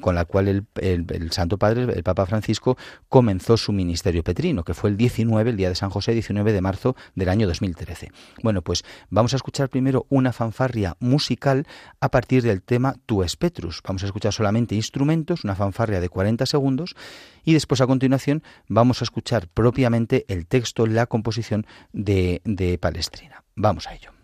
con 0.00 0.14
la 0.14 0.24
cual 0.24 0.48
el, 0.48 0.66
el, 0.76 1.32
Santo 1.32 1.58
Padre, 1.58 1.82
el 1.92 2.02
Papa 2.02 2.26
Francisco, 2.26 2.76
comenzó 3.08 3.56
su 3.56 3.72
ministerio 3.72 4.22
petrino, 4.22 4.64
que 4.64 4.74
fue 4.74 4.90
el 4.90 4.96
19, 4.96 5.50
el 5.50 5.56
día 5.56 5.68
de 5.68 5.74
San 5.74 5.90
José, 5.90 6.12
19 6.12 6.52
de 6.52 6.60
marzo 6.60 6.96
del 7.14 7.28
año 7.28 7.46
2013. 7.46 8.10
Bueno, 8.42 8.62
pues 8.62 8.84
vamos 9.10 9.32
a 9.32 9.36
escuchar 9.36 9.68
primero 9.68 10.06
una 10.08 10.32
fanfarria 10.32 10.96
musical 11.00 11.66
a 12.00 12.10
partir 12.10 12.42
del 12.42 12.62
tema 12.62 12.96
Tu 13.06 13.16
Petrus. 13.38 13.82
Vamos 13.82 14.02
a 14.02 14.06
escuchar 14.06 14.32
solamente 14.32 14.74
instrumentos, 14.74 15.42
una 15.44 15.56
fanfarria 15.56 16.00
de 16.00 16.08
40 16.08 16.46
segundos 16.46 16.94
y 17.44 17.54
después 17.54 17.80
a 17.80 17.86
continuación 17.86 18.42
vamos 18.68 19.00
a 19.00 19.04
escuchar 19.04 19.48
propiamente 19.48 20.24
el 20.28 20.46
texto, 20.46 20.86
la 20.86 21.06
composición 21.06 21.66
de, 21.92 22.42
de 22.44 22.78
Palestrina. 22.78 23.42
Vamos 23.54 23.86
a 23.86 23.94
ello. 23.94 24.15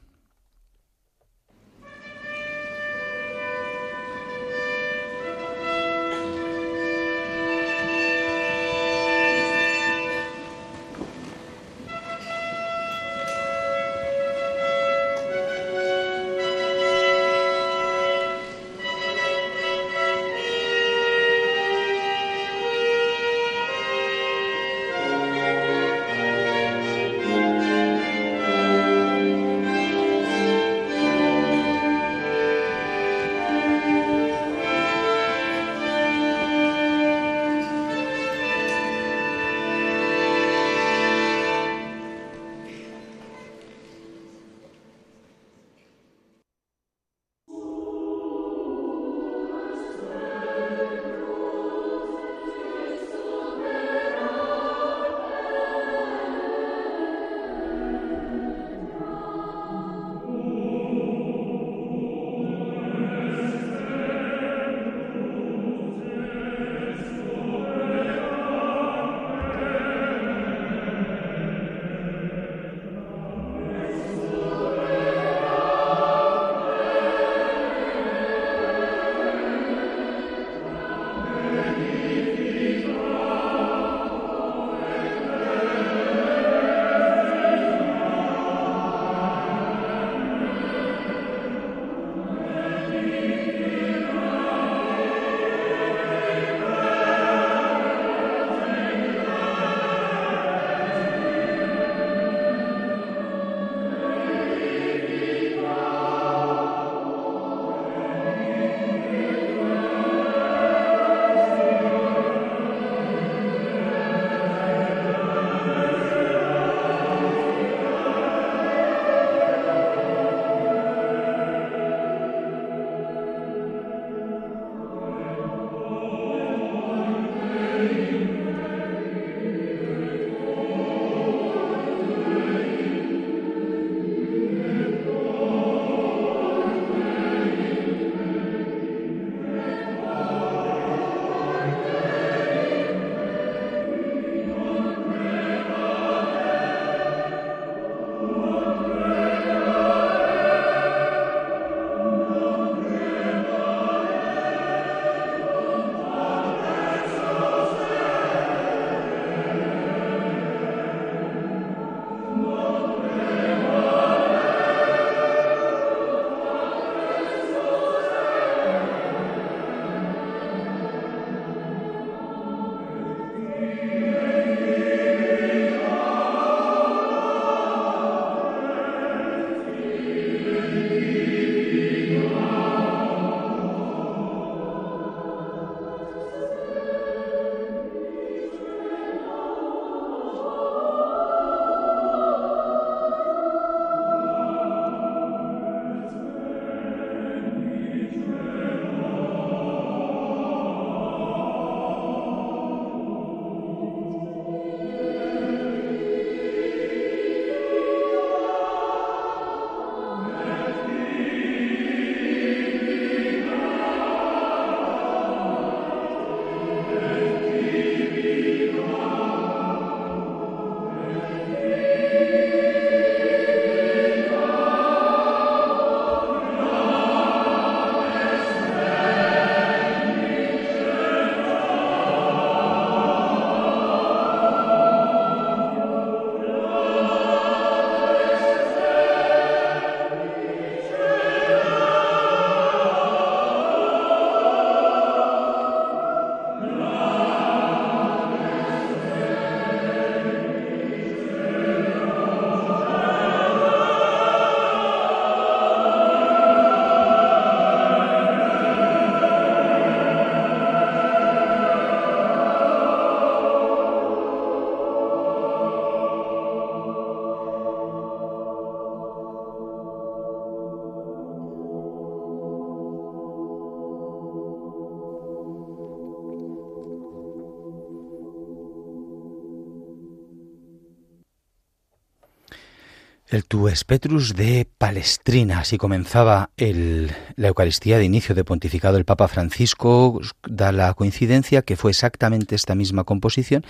Tu 283.53 283.69
Petrus 283.87 284.35
de 284.35 284.67
Palestrina. 284.79 285.59
Así 285.59 285.77
comenzaba 285.77 286.49
el, 286.57 287.13
la 287.37 287.49
Eucaristía 287.49 287.99
de 287.99 288.05
inicio 288.07 288.35
de 288.35 288.45
pontificado 288.45 288.97
el 288.97 289.05
Papa 289.05 289.29
Francisco. 289.29 290.19
Da 290.49 290.73
la 290.73 290.95
coincidencia 290.95 291.61
que 291.61 291.77
fue 291.77 291.91
exactamente 291.91 292.55
esta 292.55 292.75
misma 292.75 293.05
composición 293.05 293.63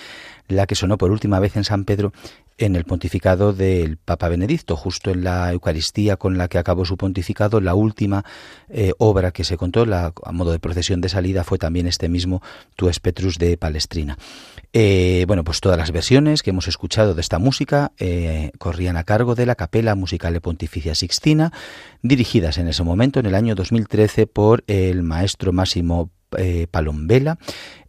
la 0.46 0.66
que 0.66 0.74
sonó 0.74 0.98
por 0.98 1.10
última 1.10 1.40
vez 1.40 1.56
en 1.56 1.64
San 1.64 1.84
Pedro 1.84 2.12
en 2.58 2.76
el 2.76 2.84
pontificado 2.84 3.52
del 3.52 3.96
Papa 3.96 4.28
Benedicto, 4.28 4.76
justo 4.76 5.10
en 5.10 5.24
la 5.24 5.52
Eucaristía 5.52 6.16
con 6.16 6.38
la 6.38 6.48
que 6.48 6.58
acabó 6.58 6.84
su 6.84 6.96
pontificado, 6.96 7.60
la 7.60 7.74
última 7.74 8.24
eh, 8.68 8.92
obra 8.98 9.30
que 9.32 9.44
se 9.44 9.56
contó, 9.56 9.82
a 9.82 10.32
modo 10.32 10.52
de 10.52 10.58
procesión 10.58 11.00
de 11.00 11.08
salida, 11.08 11.44
fue 11.44 11.58
también 11.58 11.86
este 11.86 12.08
mismo 12.08 12.42
Tu 12.76 12.90
Petrus 13.00 13.38
de 13.38 13.56
Palestrina. 13.56 14.18
Eh, 14.72 15.24
bueno, 15.26 15.44
pues 15.44 15.60
todas 15.60 15.78
las 15.78 15.92
versiones 15.92 16.42
que 16.42 16.50
hemos 16.50 16.68
escuchado 16.68 17.14
de 17.14 17.20
esta 17.20 17.38
música 17.38 17.92
eh, 17.98 18.52
corrían 18.58 18.96
a 18.96 19.04
cargo 19.04 19.34
de 19.34 19.46
la 19.46 19.54
Capela 19.54 19.94
Musicale 19.94 20.40
Pontificia 20.40 20.94
Sixtina, 20.94 21.52
dirigidas 22.02 22.58
en 22.58 22.68
ese 22.68 22.82
momento, 22.82 23.20
en 23.20 23.26
el 23.26 23.34
año 23.34 23.54
2013, 23.54 24.26
por 24.26 24.64
el 24.66 25.02
maestro 25.02 25.52
Máximo 25.52 26.10
eh, 26.38 26.66
Palombela. 26.70 27.38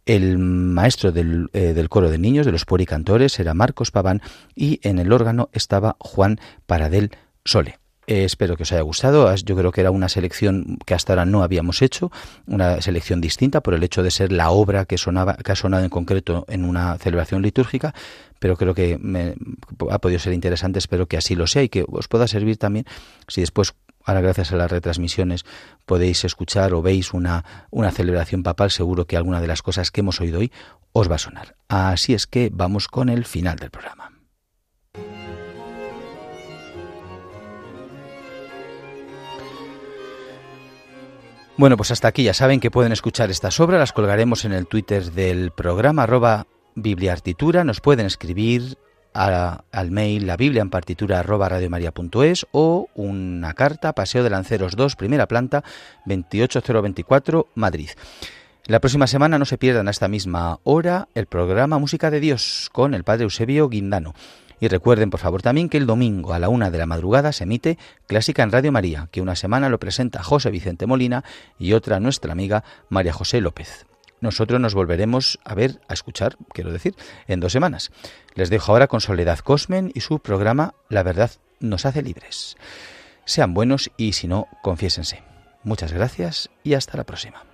El 0.06 0.38
maestro 0.38 1.12
del, 1.12 1.48
del, 1.52 1.88
coro 1.88 2.10
de 2.10 2.18
niños, 2.18 2.46
de 2.46 2.52
los 2.52 2.64
puericantores, 2.64 3.38
era 3.40 3.54
Marcos 3.54 3.90
Paván 3.90 4.20
y 4.54 4.80
en 4.82 4.98
el 4.98 5.12
órgano 5.12 5.48
estaba 5.52 5.96
Juan 5.98 6.38
Paradel 6.66 7.10
Sole. 7.44 7.78
Eh, 8.06 8.24
espero 8.24 8.56
que 8.56 8.64
os 8.64 8.72
haya 8.72 8.82
gustado. 8.82 9.34
Yo 9.34 9.56
creo 9.56 9.72
que 9.72 9.80
era 9.80 9.90
una 9.90 10.08
selección 10.08 10.78
que 10.84 10.94
hasta 10.94 11.12
ahora 11.12 11.24
no 11.24 11.42
habíamos 11.42 11.80
hecho, 11.80 12.12
una 12.46 12.80
selección 12.82 13.20
distinta 13.20 13.62
por 13.62 13.74
el 13.74 13.82
hecho 13.82 14.02
de 14.02 14.10
ser 14.10 14.30
la 14.30 14.50
obra 14.50 14.84
que 14.84 14.98
sonaba, 14.98 15.36
que 15.36 15.52
ha 15.52 15.56
sonado 15.56 15.84
en 15.84 15.90
concreto 15.90 16.44
en 16.48 16.64
una 16.64 16.98
celebración 16.98 17.40
litúrgica, 17.40 17.94
pero 18.38 18.56
creo 18.56 18.74
que 18.74 18.98
me, 19.00 19.34
ha 19.90 19.98
podido 19.98 20.18
ser 20.18 20.34
interesante. 20.34 20.78
Espero 20.78 21.06
que 21.06 21.16
así 21.16 21.34
lo 21.34 21.46
sea 21.46 21.62
y 21.62 21.68
que 21.68 21.84
os 21.88 22.08
pueda 22.08 22.28
servir 22.28 22.58
también 22.58 22.84
si 23.26 23.40
después 23.40 23.74
Ahora, 24.04 24.20
gracias 24.20 24.52
a 24.52 24.56
las 24.56 24.70
retransmisiones, 24.70 25.44
podéis 25.86 26.24
escuchar 26.24 26.74
o 26.74 26.82
veis 26.82 27.14
una, 27.14 27.44
una 27.70 27.90
celebración 27.90 28.42
papal. 28.42 28.70
Seguro 28.70 29.06
que 29.06 29.16
alguna 29.16 29.40
de 29.40 29.46
las 29.46 29.62
cosas 29.62 29.90
que 29.90 30.00
hemos 30.00 30.20
oído 30.20 30.40
hoy 30.40 30.52
os 30.92 31.10
va 31.10 31.16
a 31.16 31.18
sonar. 31.18 31.56
Así 31.68 32.14
es 32.14 32.26
que 32.26 32.50
vamos 32.52 32.88
con 32.88 33.08
el 33.08 33.24
final 33.24 33.56
del 33.56 33.70
programa. 33.70 34.10
Bueno, 41.56 41.76
pues 41.76 41.92
hasta 41.92 42.08
aquí 42.08 42.24
ya 42.24 42.34
saben 42.34 42.58
que 42.58 42.72
pueden 42.72 42.90
escuchar 42.90 43.30
estas 43.30 43.60
obras, 43.60 43.78
las 43.78 43.92
colgaremos 43.92 44.44
en 44.44 44.52
el 44.52 44.66
Twitter 44.66 45.12
del 45.12 45.52
programa 45.52 46.02
arroba 46.02 46.48
bibliartitura, 46.74 47.62
nos 47.62 47.80
pueden 47.80 48.06
escribir 48.06 48.76
al 49.14 49.90
mail 49.90 50.26
la 50.26 50.36
biblia 50.36 50.62
en 50.62 50.70
partitura 50.70 51.20
arroba 51.20 51.48
radiomaria.es 51.48 52.46
o 52.52 52.88
una 52.94 53.54
carta, 53.54 53.94
Paseo 53.94 54.24
de 54.24 54.30
Lanceros 54.30 54.76
2, 54.76 54.96
primera 54.96 55.26
planta, 55.26 55.62
28024, 56.04 57.48
Madrid. 57.54 57.90
La 58.66 58.80
próxima 58.80 59.06
semana 59.06 59.38
no 59.38 59.44
se 59.44 59.58
pierdan 59.58 59.88
a 59.88 59.90
esta 59.90 60.08
misma 60.08 60.58
hora 60.64 61.08
el 61.14 61.26
programa 61.26 61.78
Música 61.78 62.10
de 62.10 62.20
Dios 62.20 62.70
con 62.72 62.94
el 62.94 63.04
padre 63.04 63.24
Eusebio 63.24 63.68
Guindano. 63.68 64.14
Y 64.58 64.68
recuerden, 64.68 65.10
por 65.10 65.20
favor, 65.20 65.42
también 65.42 65.68
que 65.68 65.76
el 65.76 65.86
domingo 65.86 66.32
a 66.32 66.38
la 66.38 66.48
una 66.48 66.70
de 66.70 66.78
la 66.78 66.86
madrugada 66.86 67.32
se 67.32 67.44
emite 67.44 67.78
Clásica 68.06 68.42
en 68.42 68.52
Radio 68.52 68.72
María, 68.72 69.08
que 69.10 69.20
una 69.20 69.36
semana 69.36 69.68
lo 69.68 69.78
presenta 69.78 70.22
José 70.22 70.50
Vicente 70.50 70.86
Molina 70.86 71.24
y 71.58 71.74
otra 71.74 72.00
nuestra 72.00 72.32
amiga 72.32 72.64
María 72.88 73.12
José 73.12 73.40
López. 73.40 73.86
Nosotros 74.24 74.58
nos 74.58 74.72
volveremos 74.72 75.38
a 75.44 75.54
ver, 75.54 75.82
a 75.86 75.92
escuchar, 75.92 76.38
quiero 76.54 76.72
decir, 76.72 76.96
en 77.26 77.40
dos 77.40 77.52
semanas. 77.52 77.90
Les 78.34 78.48
dejo 78.48 78.72
ahora 78.72 78.86
con 78.86 79.02
Soledad 79.02 79.40
Cosmen 79.40 79.92
y 79.94 80.00
su 80.00 80.18
programa 80.18 80.72
La 80.88 81.02
verdad 81.02 81.30
nos 81.60 81.84
hace 81.84 82.00
libres. 82.00 82.56
Sean 83.26 83.52
buenos 83.52 83.90
y 83.98 84.14
si 84.14 84.26
no, 84.26 84.48
confiésense. 84.62 85.22
Muchas 85.62 85.92
gracias 85.92 86.48
y 86.62 86.72
hasta 86.72 86.96
la 86.96 87.04
próxima. 87.04 87.44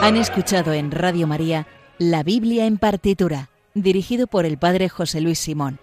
Han 0.00 0.16
escuchado 0.16 0.72
en 0.72 0.92
Radio 0.92 1.26
María 1.26 1.66
La 1.98 2.22
Biblia 2.22 2.64
en 2.64 2.78
partitura, 2.78 3.50
dirigido 3.74 4.28
por 4.28 4.46
el 4.46 4.56
Padre 4.56 4.88
José 4.88 5.20
Luis 5.20 5.38
Simón. 5.38 5.78